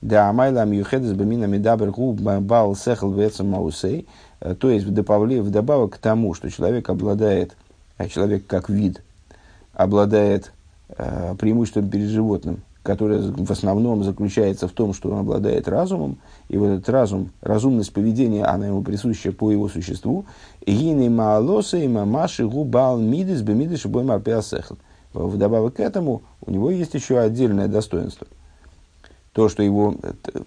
Да 0.00 0.30
амайла 0.30 0.64
мюхедес 0.64 1.12
бамина 1.12 1.44
медабер 1.44 1.92
гу 1.92 2.12
бал 2.12 2.74
сехл 2.74 3.12
вецам 3.12 3.50
маусей. 3.50 4.08
То 4.58 4.68
есть 4.68 4.84
вдобавок 4.84 5.94
к 5.94 5.98
тому, 5.98 6.34
что 6.34 6.50
человек 6.50 6.90
обладает, 6.90 7.56
человек 8.10 8.48
как 8.48 8.68
вид, 8.68 9.00
обладает 9.74 10.50
преимуществом 10.88 11.88
перед 11.88 12.08
животным, 12.08 12.62
которое 12.82 13.20
в 13.20 13.50
основном 13.50 14.02
заключается 14.02 14.66
в 14.66 14.72
том, 14.72 14.92
что 14.92 15.10
он 15.10 15.20
обладает 15.20 15.68
разумом, 15.68 16.18
и 16.48 16.56
вот 16.56 16.66
этот 16.66 16.88
разум, 16.88 17.30
разумность 17.40 17.92
поведения, 17.92 18.44
она 18.44 18.66
ему 18.66 18.82
присуща 18.82 19.32
по 19.32 19.50
его 19.52 19.68
существу. 19.68 20.24
Гины 20.66 21.08
маалоса 21.08 21.76
и 21.76 21.86
мамаши 21.86 22.46
губал 22.46 22.98
мидис 22.98 23.42
бемидис 23.42 23.86
бой 23.86 24.04
марпиасехл. 24.04 24.74
Вдобавок 25.14 25.74
к 25.76 25.80
этому 25.80 26.22
у 26.44 26.50
него 26.50 26.70
есть 26.70 26.94
еще 26.94 27.18
отдельное 27.18 27.68
достоинство. 27.68 28.26
То, 29.32 29.48
что, 29.48 29.62
его, 29.62 29.94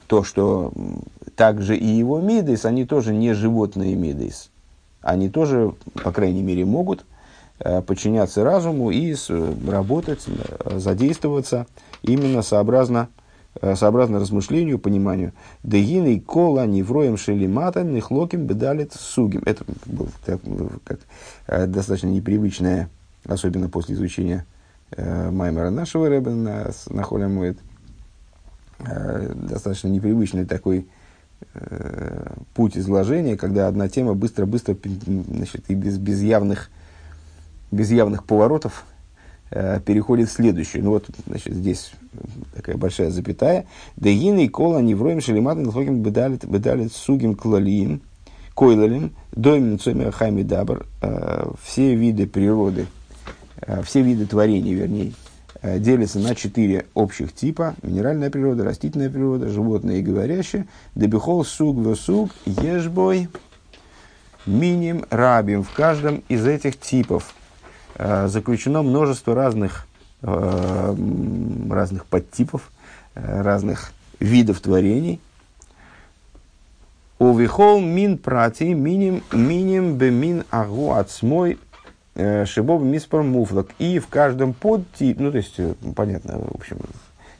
то, 0.08 0.24
что 0.24 0.71
также 1.36 1.76
и 1.76 1.88
его 1.88 2.19
мидис, 2.19 2.65
они 2.65 2.86
тоже 2.86 3.13
не 3.13 3.34
животные 3.34 3.95
мидис. 3.95 4.52
Они 5.02 5.30
тоже, 5.30 5.74
по 6.04 6.12
крайней 6.12 6.41
мере, 6.41 6.65
могут 6.65 7.06
подчиняться 7.57 8.43
разуму 8.43 8.91
и 8.91 9.15
работать, 9.67 10.25
э, 10.27 10.79
задействоваться 10.79 11.67
именно 12.01 12.41
сообразно, 12.41 13.09
э, 13.61 13.75
сообразно 13.75 14.19
размышлению, 14.19 14.79
пониманию. 14.79 15.33
Дегины 15.63 16.19
кола 16.19 16.65
невроем 16.65 17.17
шелиматом 17.17 17.93
нехлоким 17.93 18.45
бедалит 18.45 18.93
сугим. 18.93 19.41
Это 19.45 19.63
было 19.85 20.09
как, 20.25 20.41
как, 20.83 21.71
достаточно 21.71 22.07
непривычное, 22.07 22.89
особенно 23.25 23.69
после 23.69 23.95
изучения 23.95 24.45
э, 24.91 25.31
Маймера 25.31 25.69
нашего 25.69 26.09
Рэба 26.09 26.31
на, 26.31 26.71
на 26.89 27.03
Холямуэт. 27.03 27.57
Э, 28.79 29.31
достаточно 29.33 29.87
непривычный 29.87 30.45
такой 30.45 30.87
э, 31.53 32.33
путь 32.53 32.77
изложения, 32.77 33.37
когда 33.37 33.67
одна 33.67 33.87
тема 33.87 34.13
быстро-быстро 34.13 34.77
значит, 35.05 35.65
и 35.69 35.75
без, 35.75 35.97
без, 35.97 36.21
явных, 36.21 36.69
без 37.71 37.91
явных 37.91 38.25
поворотов 38.25 38.86
Э, 39.51 39.80
переходит 39.80 40.30
в 40.30 40.34
следующую. 40.34 40.84
Ну 40.84 40.91
вот, 40.91 41.06
значит, 41.28 41.54
здесь 41.54 41.91
такая 42.56 42.78
большая 42.78 43.12
запятая. 43.12 43.65
Дегины 43.95 44.45
и 44.45 44.49
кола 44.49 44.80
невроем 44.80 45.21
шелематан 45.21 45.67
лхоким 45.67 46.01
бедалит 46.01 46.91
сугим 46.91 47.36
клалиим, 47.36 48.01
койлалим, 48.56 49.12
доймин 49.32 49.80
цомер 49.80 50.12
хайми 50.12 50.41
дабр. 50.41 50.88
Э, 51.01 51.47
все 51.63 51.93
виды 51.95 52.25
природы, 52.25 52.88
э, 53.62 53.84
все 53.84 54.01
виды 54.01 54.25
творений, 54.25 54.73
вернее, 54.73 55.13
делятся 55.63 56.19
на 56.19 56.34
четыре 56.34 56.88
общих 56.95 57.32
типа. 57.34 57.75
Минеральная 57.84 58.32
природа, 58.32 58.63
растительная 58.63 59.10
природа, 59.10 59.47
животное 59.47 59.97
и 59.97 60.01
говорящее. 60.01 60.67
Дебихол 60.95 61.45
суг 61.45 61.78
в 61.78 61.95
суг 61.95 62.32
ешбой 62.45 63.30
миним 64.47 65.06
рабим. 65.12 65.63
В 65.63 65.71
каждом 65.71 66.23
из 66.30 66.45
этих 66.47 66.80
типов– 66.80 67.36
заключено 67.97 68.81
множество 68.81 69.34
разных, 69.34 69.88
э, 70.21 70.95
разных 71.69 72.05
подтипов, 72.05 72.71
э, 73.15 73.41
разных 73.41 73.91
видов 74.19 74.60
творений. 74.60 75.19
Овихол 77.19 77.79
мин 77.79 78.17
прати 78.17 78.73
миним 78.73 79.23
миним 79.31 79.97
бемин 79.97 80.43
агу 80.49 80.93
отсмой 80.93 81.58
шибов 82.45 82.81
миспор 82.81 83.23
муфлок. 83.23 83.69
И 83.79 83.99
в 83.99 84.08
каждом 84.08 84.53
подтип, 84.53 85.19
ну 85.19 85.31
то 85.31 85.38
есть, 85.38 85.58
понятно, 85.95 86.39
в 86.39 86.55
общем, 86.55 86.77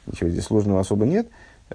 ничего 0.06 0.30
здесь 0.30 0.44
сложного 0.44 0.80
особо 0.80 1.04
нет. 1.04 1.28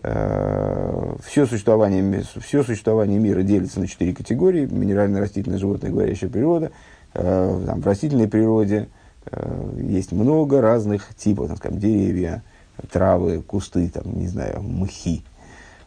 Все 0.04 1.46
существование, 1.46 2.24
все 2.44 2.64
существование 2.64 3.20
мира 3.20 3.42
делится 3.44 3.80
на 3.80 3.88
четыре 3.88 4.14
категории. 4.14 4.66
Минеральная, 4.66 5.22
растительная, 5.22 5.60
животное, 5.60 5.92
говорящая 5.92 6.30
природа– 6.30 6.72
Э, 7.01 7.01
там, 7.14 7.82
в 7.82 7.86
растительной 7.86 8.28
природе 8.28 8.88
э, 9.26 9.80
есть 9.82 10.12
много 10.12 10.62
разных 10.62 11.14
типов, 11.16 11.48
там, 11.48 11.58
скажем, 11.58 11.80
деревья, 11.80 12.44
травы, 12.92 13.42
кусты, 13.42 13.90
там, 13.90 14.04
не 14.18 14.28
знаю, 14.28 14.62
мхи. 14.62 15.24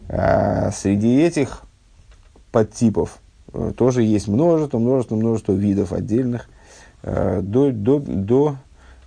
А 0.08 0.70
среди 0.70 1.20
этих 1.20 1.62
подтипов 2.52 3.18
э, 3.52 3.72
тоже 3.76 4.02
есть 4.02 4.28
множество, 4.28 4.78
множество, 4.78 5.16
множество 5.16 5.52
видов 5.52 5.92
отдельных, 5.92 6.48
до, 7.02 7.70
до, 7.70 7.98
до, 7.98 8.56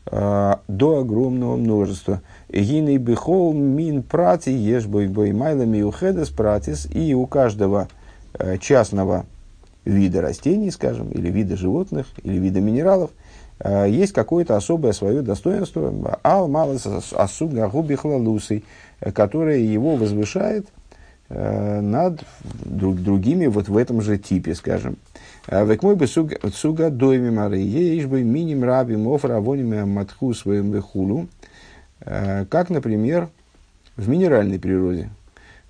до 0.05 0.99
огромного 0.99 1.55
множества. 1.55 2.21
Гиней 2.47 2.97
бихол 2.97 3.53
мин 3.53 4.03
прати 4.03 4.51
ешь 4.51 4.85
бой 4.85 5.07
бой 5.07 5.31
майла 5.31 5.65
пратис. 6.35 6.87
И 6.93 7.15
у 7.15 7.25
каждого 7.25 7.87
частного 8.59 9.25
вида 9.87 10.21
растений, 10.21 10.71
скажем, 10.71 11.09
или 11.11 11.29
вида 11.29 11.55
животных, 11.55 12.07
или 12.23 12.37
вида 12.37 12.59
минералов, 12.59 13.11
э, 13.59 13.87
есть 13.89 14.13
какое-то 14.13 14.55
особое 14.55 14.93
свое 14.93 15.21
достоинство, 15.21 16.19
ал 16.23 16.47
малос 16.47 16.85
асуга 17.13 17.67
губихлалусой, 17.69 18.63
которое 19.13 19.59
его 19.59 19.95
возвышает 19.95 20.67
э, 21.29 21.81
над 21.81 22.21
друг, 22.65 22.97
другими 22.97 23.47
вот 23.47 23.69
в 23.69 23.77
этом 23.77 24.01
же 24.01 24.17
типе, 24.17 24.55
скажем. 24.55 24.97
«Э, 25.47 25.65
Век 25.65 25.83
мой 25.83 25.95
бы 25.95 26.07
суга 26.07 26.89
дойми 26.89 27.29
мары, 27.29 27.59
ешь 27.59 28.05
бы 28.05 28.23
миним 28.23 28.63
раби 28.63 28.95
мофра 28.95 29.37
авониме 29.37 29.85
матху 29.85 30.33
своим 30.33 30.71
вехулу, 30.71 31.27
как, 31.99 32.69
например, 32.69 33.27
в 33.97 34.07
минеральной 34.07 34.59
природе. 34.59 35.09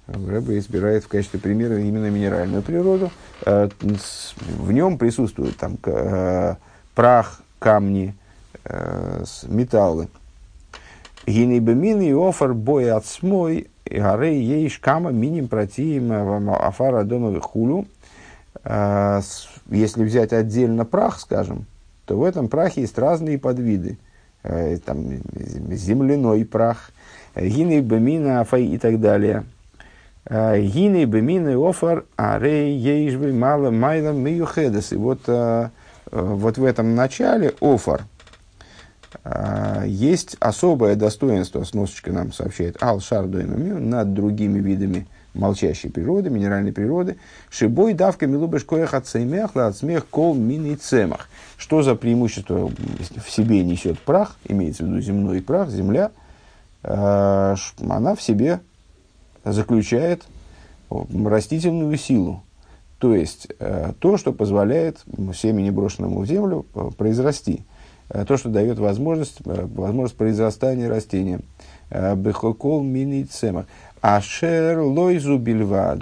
Рэбе 0.07 0.57
избирает 0.59 1.03
в 1.03 1.07
качестве 1.09 1.39
примера 1.39 1.77
именно 1.79 2.09
минеральную 2.09 2.63
природу. 2.63 3.11
Э, 3.45 3.69
в 4.57 4.71
нем 4.71 4.97
присутствуют 4.97 5.57
там 5.57 5.77
э, 5.83 6.55
прах, 6.95 7.41
камни, 7.59 8.15
э, 8.63 9.23
металлы. 9.43 10.07
Гинейбемин 11.25 12.01
и 12.01 12.13
офар 12.13 12.53
бой 12.53 12.89
от 12.89 13.05
смой, 13.05 13.67
горей 13.85 14.41
ейш 14.41 14.79
кама 14.79 15.11
миним 15.11 15.49
протиим 15.49 16.49
афара 16.51 17.03
дома 17.03 17.37
хулю. 17.41 17.85
Если 18.63 20.03
взять 20.03 20.31
отдельно 20.31 20.85
прах, 20.85 21.19
скажем, 21.19 21.65
то 22.05 22.17
в 22.17 22.23
этом 22.23 22.47
прахе 22.47 22.81
есть 22.81 22.97
разные 22.97 23.37
подвиды. 23.37 23.97
Там 24.41 25.19
земляной 25.69 26.45
прах, 26.45 26.91
гиней 27.35 27.81
бемина 27.81 28.39
афай 28.39 28.63
и 28.63 28.77
так 28.77 29.01
далее– 29.01 29.43
Гины 30.29 31.05
бемины 31.05 31.55
офар 31.57 32.05
арей 32.17 32.77
ейшбы 32.77 33.31
мало 33.31 33.71
майла 33.71 34.11
миюхедес. 34.11 34.91
И 34.91 34.97
вот, 34.97 35.21
э, 35.27 35.69
вот 36.11 36.57
в 36.57 36.65
этом 36.65 36.95
начале 36.95 37.53
офар 37.61 38.03
э, 39.23 39.83
есть 39.87 40.35
особое 40.41 40.95
достоинство, 40.95 41.63
сносочка 41.63 42.11
нам 42.11 42.33
сообщает, 42.33 42.81
ал 42.83 42.99
шардуэмэмю, 42.99 43.79
над 43.79 44.13
другими 44.13 44.59
видами 44.59 45.07
молчащей 45.33 45.89
природы, 45.89 46.29
минеральной 46.29 46.73
природы. 46.73 47.17
Шибой 47.49 47.93
давка 47.93 48.27
милубеш 48.27 48.65
коях 48.65 48.93
от 48.93 49.07
сеймяхла 49.07 49.67
от 49.67 49.77
смех 49.77 50.07
кол 50.07 50.35
мини 50.35 50.75
цемах. 50.75 51.29
Что 51.55 51.83
за 51.83 51.95
преимущество 51.95 52.69
в 52.69 53.29
себе 53.29 53.63
несет 53.63 53.97
прах, 53.99 54.35
имеется 54.45 54.83
в 54.83 54.87
виду 54.87 54.99
земной 54.99 55.41
прах, 55.41 55.69
земля, 55.69 56.11
э, 56.83 57.55
она 57.79 58.15
в 58.15 58.21
себе 58.21 58.59
заключает 59.51 60.23
растительную 60.89 61.97
силу. 61.97 62.43
То 62.99 63.13
есть 63.13 63.47
э, 63.59 63.93
то, 63.99 64.17
что 64.17 64.33
позволяет 64.33 65.03
семени, 65.35 65.69
брошенному 65.69 66.21
в 66.21 66.25
землю, 66.25 66.65
э, 66.73 66.89
произрасти. 66.97 67.63
Э, 68.09 68.25
то, 68.25 68.37
что 68.37 68.49
дает 68.49 68.79
возможность, 68.79 69.37
возможность 69.45 70.17
произрастания 70.17 70.89
растения. 70.89 71.41
Бехокол 71.89 72.81
мини 72.81 73.23
цемах. 73.23 73.65
Ашер 74.01 74.79
лойзу 74.79 75.37
бильвад. 75.37 76.01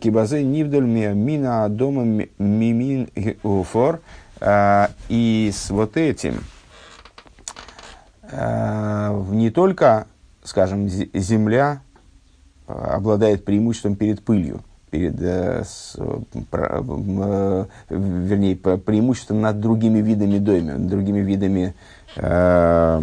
Кибазе 0.00 0.42
нивдаль 0.42 0.84
мина 0.84 1.68
дома 1.68 2.26
мимин 2.38 3.08
уфор. 3.42 4.00
И 5.08 5.50
с 5.54 5.70
вот 5.70 5.96
этим 5.96 6.42
не 8.32 9.50
только, 9.50 10.06
скажем, 10.42 10.88
земля 10.88 11.82
обладает 12.94 13.44
преимуществом 13.44 13.96
перед 13.96 14.22
пылью, 14.22 14.60
перед, 14.90 15.20
э, 15.20 15.64
с, 15.64 15.96
про, 16.50 16.82
э, 16.82 17.64
вернее, 17.88 18.56
преимуществом 18.56 19.40
над 19.40 19.60
другими 19.60 20.00
видами 20.00 20.38
дойми, 20.38 20.72
другими 20.88 21.20
видами 21.20 21.74
э, 22.16 23.02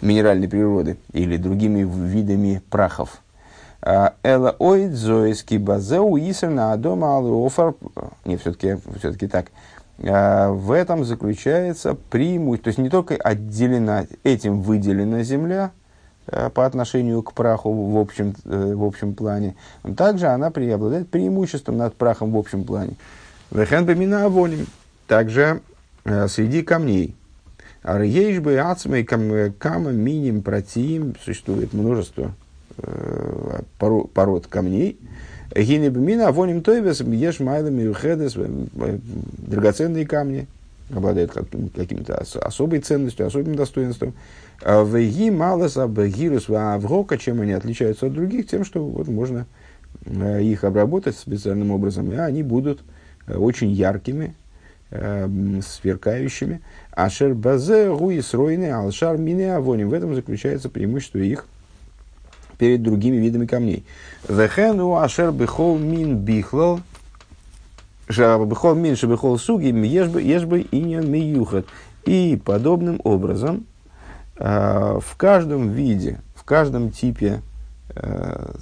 минеральной 0.00 0.48
природы 0.48 0.96
или 1.12 1.36
другими 1.36 1.82
видами 1.82 2.62
прахов. 2.70 3.20
А, 3.82 4.14
Эла 4.22 4.56
оид 4.58 4.92
зоиски 4.92 5.56
базеу 5.56 6.18
исер 6.18 6.50
на 6.50 6.72
адома 6.72 7.16
алофар. 7.16 7.74
Не, 8.24 8.36
все-таки 8.36 8.76
все 8.98 9.12
так. 9.28 9.50
А, 10.02 10.50
в 10.50 10.72
этом 10.72 11.04
заключается 11.04 11.94
преимущество. 11.94 12.64
То 12.64 12.68
есть 12.68 12.78
не 12.78 12.90
только 12.90 13.14
отделена, 13.16 14.04
этим 14.22 14.60
выделена 14.60 15.22
земля, 15.22 15.72
по 16.54 16.64
отношению 16.66 17.22
к 17.22 17.32
праху 17.32 17.72
в 17.72 17.98
общем, 17.98 18.34
в 18.44 18.84
общем 18.84 19.14
плане, 19.14 19.56
также 19.96 20.26
она 20.26 20.46
обладает 20.48 21.08
преимуществом 21.08 21.76
над 21.76 21.94
прахом 21.94 22.32
в 22.32 22.36
общем 22.36 22.64
плане. 22.64 22.92
Вехен 23.50 23.84
бемина. 23.84 24.30
Также 25.06 25.60
среди 26.04 26.62
камней. 26.62 27.16
Арьейшбы 27.82 28.58
ацмей 28.58 29.04
кама 29.04 29.90
миним 29.90 30.42
протим. 30.42 31.16
Существует 31.24 31.72
множество 31.72 32.32
пород 33.78 34.46
камней. 34.46 34.98
Гинебмина 35.52 36.28
авоним 36.28 36.62
тойвес 36.62 37.00
еш 37.00 37.40
майлами. 37.40 37.92
Драгоценные 39.38 40.06
камни 40.06 40.46
обладают 40.94 41.32
каким-то 41.32 42.22
особой 42.42 42.80
ценностью, 42.80 43.26
особым 43.26 43.54
достоинством. 43.54 44.14
Веги 44.62 45.30
малос 45.30 45.76
абгирус 45.76 46.50
аврока, 46.50 47.16
чем 47.16 47.40
они 47.40 47.52
отличаются 47.52 48.06
от 48.06 48.12
других, 48.12 48.46
тем, 48.48 48.64
что 48.64 48.84
вот 48.84 49.08
можно 49.08 49.46
их 50.04 50.64
обработать 50.64 51.16
специальным 51.16 51.70
образом, 51.70 52.10
и 52.12 52.16
они 52.16 52.42
будут 52.42 52.80
очень 53.26 53.70
яркими, 53.70 54.34
сверкающими. 54.90 56.60
Ашер 56.90 57.34
базе 57.34 57.94
гуи 57.94 58.20
сройны 58.20 58.70
алшар 58.72 59.16
мине 59.16 59.54
авоним. 59.54 59.88
В 59.88 59.94
этом 59.94 60.14
заключается 60.14 60.68
преимущество 60.68 61.18
их 61.18 61.46
перед 62.58 62.82
другими 62.82 63.16
видами 63.16 63.46
камней. 63.46 63.84
Вехену 64.28 64.96
ашер 64.96 65.30
бихол 65.32 65.78
мин 65.78 66.18
бихлал 66.18 66.80
Бехол 68.10 68.74
меньше 68.74 69.06
бехол 69.06 69.38
суги, 69.38 69.66
ешбы 69.66 70.66
иньян 70.70 71.10
миюхат. 71.10 71.66
И 72.04 72.40
подобным 72.44 73.00
образом 73.04 73.66
э, 74.36 74.98
в 75.00 75.16
каждом 75.16 75.70
виде, 75.70 76.20
в 76.34 76.44
каждом 76.44 76.90
типе, 76.90 77.42
э, 77.94 78.52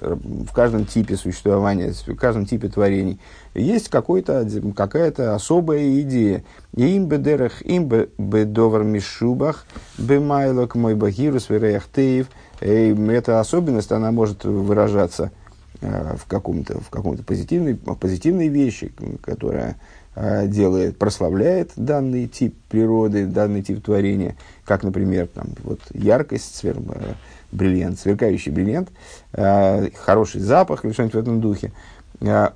в 0.00 0.52
каждом 0.52 0.84
типе 0.84 1.16
существования, 1.16 1.92
в 1.92 2.16
каждом 2.16 2.46
типе 2.46 2.68
творений 2.68 3.20
есть 3.54 3.88
какая-то 3.88 5.34
особая 5.34 6.00
идея. 6.00 6.42
Им 6.74 7.06
бедерах, 7.06 7.62
им 7.62 7.88
бедовар 7.88 8.82
мишубах, 8.82 9.64
бемайлок 9.96 10.74
мой 10.74 10.94
багирус 10.94 11.48
вереяхтеев. 11.50 12.26
Эта 12.60 13.40
особенность, 13.40 13.92
она 13.92 14.10
может 14.10 14.44
выражаться– 14.44 15.30
в 15.80 16.26
каком-то 16.26 16.80
в 16.80 16.90
каком-то 16.90 17.22
позитивной, 17.22 17.74
позитивной 17.74 18.48
вещи, 18.48 18.92
которая 19.22 19.76
э, 20.14 20.46
делает, 20.46 20.98
прославляет 20.98 21.72
данный 21.76 22.26
тип 22.26 22.54
природы, 22.68 23.26
данный 23.26 23.62
тип 23.62 23.82
творения, 23.82 24.36
как, 24.64 24.82
например, 24.82 25.28
там, 25.28 25.46
вот, 25.62 25.80
яркость, 25.94 26.54
свер, 26.54 26.76
э, 26.76 27.14
бриллиант, 27.52 27.98
сверкающий 27.98 28.52
бриллиант, 28.52 28.90
хороший 29.32 30.40
запах 30.40 30.84
или 30.84 30.92
что-нибудь 30.92 31.14
в 31.14 31.18
этом 31.18 31.40
духе. 31.40 31.72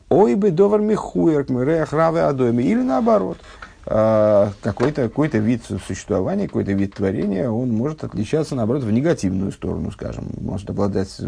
Ой 0.09 0.35
бы 0.35 0.51
довар 0.51 0.81
михуер 0.81 1.47
равы 1.91 2.21
адоми. 2.21 2.63
Или 2.63 2.83
наоборот, 2.83 3.39
какой-то 3.85 5.09
какой 5.09 5.29
вид 5.29 5.63
существования, 5.65 6.47
какой-то 6.47 6.73
вид 6.73 6.95
творения, 6.95 7.51
он 7.51 7.71
может 7.71 8.05
отличаться, 8.05 8.55
наоборот, 8.55 8.85
в 8.85 8.91
негативную 8.93 9.51
сторону, 9.51 9.91
скажем, 9.91 10.27
может 10.39 10.71
обладать 10.71 11.21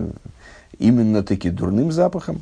именно 0.78 1.22
таки 1.22 1.50
дурным 1.50 1.92
запахом, 1.92 2.40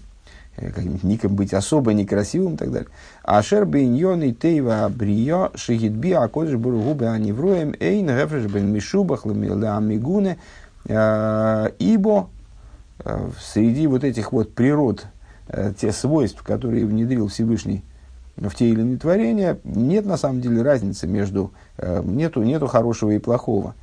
э, 0.57 0.71
каким-нибудь 0.71 1.05
ником 1.05 1.35
быть 1.35 1.55
особо 1.55 1.93
некрасивым 1.93 2.55
и 2.55 2.57
так 2.57 2.73
далее. 2.73 2.89
Ашер 3.23 3.65
бейньон 3.65 4.23
и 4.23 4.33
тейва 4.33 4.91
брио 4.95 5.51
шигитби 5.55 6.13
акодыш 6.13 6.57
буругубе 6.57 7.09
аневроем 7.09 7.75
эйн 7.81 8.07
гефреш 8.07 8.51
бен 8.51 8.73
мишубах 8.73 9.27
ламигуне 9.27 10.39
э, 10.87 11.71
ибо 11.79 12.29
э, 13.05 13.31
среди 13.41 13.87
вот 13.87 14.05
этих 14.05 14.33
вот 14.33 14.55
природ, 14.55 15.07
те 15.79 15.93
свойств, 15.93 16.43
которые 16.43 16.87
внедрил 16.87 17.29
Всевышний 17.29 17.85
в 18.37 18.55
те 18.55 18.71
или 18.71 18.81
иные 18.81 18.97
творения, 18.97 19.59
нет 19.63 20.07
на 20.07 20.17
самом 20.17 20.41
деле 20.41 20.63
разницы 20.63 21.07
между, 21.07 21.53
нету, 22.03 22.43
нету 22.43 22.67
хорошего 22.67 23.11
и 23.11 23.19
плохого, 23.19 23.75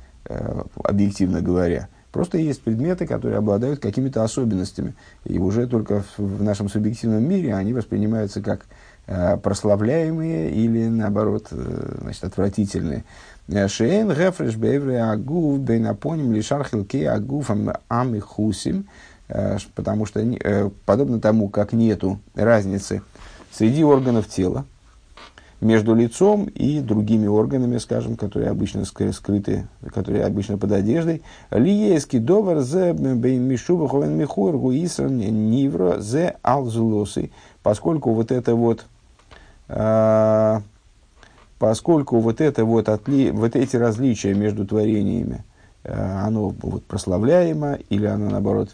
объективно 0.82 1.40
говоря. 1.40 1.86
Просто 2.12 2.36
есть 2.36 2.62
предметы, 2.62 3.06
которые 3.06 3.38
обладают 3.38 3.80
какими-то 3.80 4.22
особенностями. 4.22 4.94
И 5.24 5.38
уже 5.38 5.66
только 5.66 6.04
в, 6.18 6.42
нашем 6.42 6.68
субъективном 6.68 7.26
мире 7.26 7.54
они 7.54 7.72
воспринимаются 7.72 8.42
как 8.42 8.66
э, 9.06 9.38
прославляемые 9.38 10.50
или, 10.52 10.88
наоборот, 10.88 11.48
э, 11.50 11.96
значит, 12.02 12.22
отвратительные. 12.24 13.04
Шейн 13.48 14.10
гефреш 14.10 14.56
бевре 14.56 15.02
агув 15.02 15.58
бейнапоним 15.60 16.32
лишар 16.32 16.64
хилке 16.64 17.08
агув 17.08 17.50
амихусим. 17.88 18.86
Э, 19.28 19.56
потому 19.74 20.04
что, 20.04 20.22
подобно 20.84 21.18
тому, 21.18 21.48
как 21.48 21.72
нету 21.72 22.20
разницы 22.34 23.00
среди 23.50 23.84
органов 23.84 24.28
тела, 24.28 24.66
между 25.62 25.94
лицом 25.94 26.46
и 26.46 26.80
другими 26.80 27.28
органами, 27.28 27.78
скажем, 27.78 28.16
которые 28.16 28.50
обычно 28.50 28.84
скрыты, 28.84 29.68
которые 29.94 30.24
обычно 30.24 30.58
под 30.58 30.72
одеждой. 30.72 31.22
Лиески 31.50 32.18
довар 32.18 32.60
зе 32.60 32.92
мишуба 32.92 33.88
ховен 33.88 34.16
михур 34.16 34.56
гуисан 34.58 35.16
нивро 35.16 36.00
зе 36.00 36.36
алзулосы. 36.42 37.30
Поскольку 37.62 38.12
вот 38.12 38.32
это 38.32 38.56
вот 38.56 38.86
а, 39.68 40.62
поскольку 41.58 42.18
вот 42.18 42.40
это 42.40 42.64
вот, 42.64 42.88
отли, 42.88 43.30
вот 43.30 43.54
эти 43.54 43.76
различия 43.76 44.34
между 44.34 44.66
творениями, 44.66 45.44
а, 45.84 46.24
оно 46.26 46.52
вот 46.60 46.84
прославляемо 46.84 47.78
или 47.88 48.06
оно 48.06 48.30
наоборот 48.30 48.70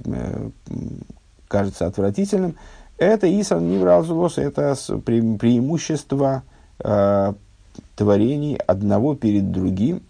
кажется 1.49 1.87
отвратительным, 1.87 2.57
это 2.97 3.29
Исан 3.29 3.71
Нивралзулос, 3.71 4.39
это 4.39 4.75
преимущество 5.05 6.43
творений 6.79 8.57
одного 8.67 9.15
перед 9.15 9.51
другим, 9.51 10.03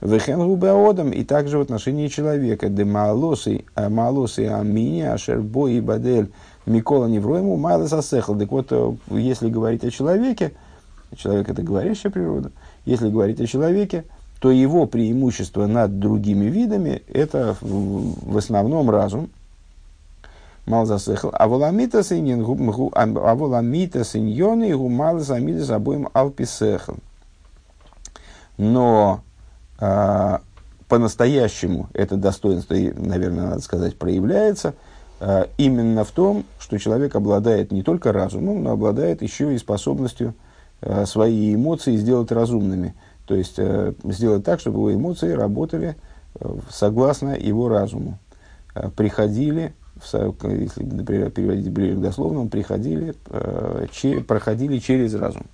Вехенгубеодом 0.00 1.10
и 1.10 1.24
также 1.24 1.58
в 1.58 1.62
отношении 1.62 2.08
человека. 2.08 2.68
Де 2.68 2.84
маалосы, 2.84 3.64
а 3.74 3.88
маалосы 3.88 4.46
амини, 4.46 5.02
ашербо 5.02 5.68
и 5.68 5.80
бадель 5.80 6.30
Микола 6.66 7.06
Невроему, 7.06 7.56
майлес 7.56 7.92
асехал. 7.92 8.38
Так 8.38 8.50
вот, 8.50 8.66
э, 8.70 8.92
если 9.10 9.48
говорить 9.48 9.84
о 9.84 9.90
человеке, 9.90 10.52
человек 11.16 11.48
это 11.48 11.62
говорящая 11.62 12.12
природа, 12.12 12.50
если 12.84 13.08
говорить 13.08 13.40
о 13.40 13.46
человеке, 13.46 14.04
то 14.40 14.50
его 14.50 14.86
преимущество 14.86 15.66
над 15.66 15.98
другими 15.98 16.44
видами– 16.46 17.02
это 17.12 17.56
в 17.60 18.36
основном 18.36 18.90
разум, 18.90 19.30
мал 20.66 20.84
засехал, 20.84 21.30
а 21.32 21.48
воламита 21.48 22.02
синьон 22.02 22.90
а 22.92 23.34
воламита 23.34 24.04
синьоны 24.04 24.76
гу 24.76 24.88
мал 24.88 25.18
замидас 25.20 25.70
обоим 25.70 26.08
алписехал. 26.12 26.96
Но 28.58 29.20
а, 29.78 30.40
по-настоящему 30.88 31.88
это 31.92 32.16
достоинство, 32.16 32.74
наверное, 32.74 33.48
надо 33.48 33.60
сказать, 33.60 33.96
проявляется 33.98 34.74
а, 35.20 35.48
именно 35.56 36.04
в 36.04 36.10
том, 36.10 36.44
что 36.58 36.78
человек 36.78 37.14
обладает 37.14 37.70
не 37.70 37.82
только 37.82 38.12
разумом, 38.12 38.62
но 38.62 38.72
обладает 38.72 39.22
еще 39.22 39.54
и 39.54 39.58
способностью 39.58 40.34
а, 40.80 41.06
свои 41.06 41.54
эмоции 41.54 41.96
сделать 41.96 42.32
разумными. 42.32 42.94
То 43.26 43.34
есть 43.34 43.56
а, 43.58 43.94
сделать 44.04 44.44
так, 44.44 44.60
чтобы 44.60 44.78
его 44.78 44.94
эмоции 44.94 45.30
работали 45.30 45.96
а, 46.40 46.58
согласно 46.70 47.36
его 47.36 47.68
разуму, 47.68 48.18
а, 48.74 48.90
приходили 48.90 49.74
если, 50.02 50.84
например, 50.84 51.30
переводить 51.30 51.70
ближе 51.70 51.96
к 51.96 52.00
дословному, 52.00 52.48
приходили, 52.48 53.14
э, 53.30 53.86
проходили 54.26 54.78
через 54.78 55.14
разум. 55.14 55.46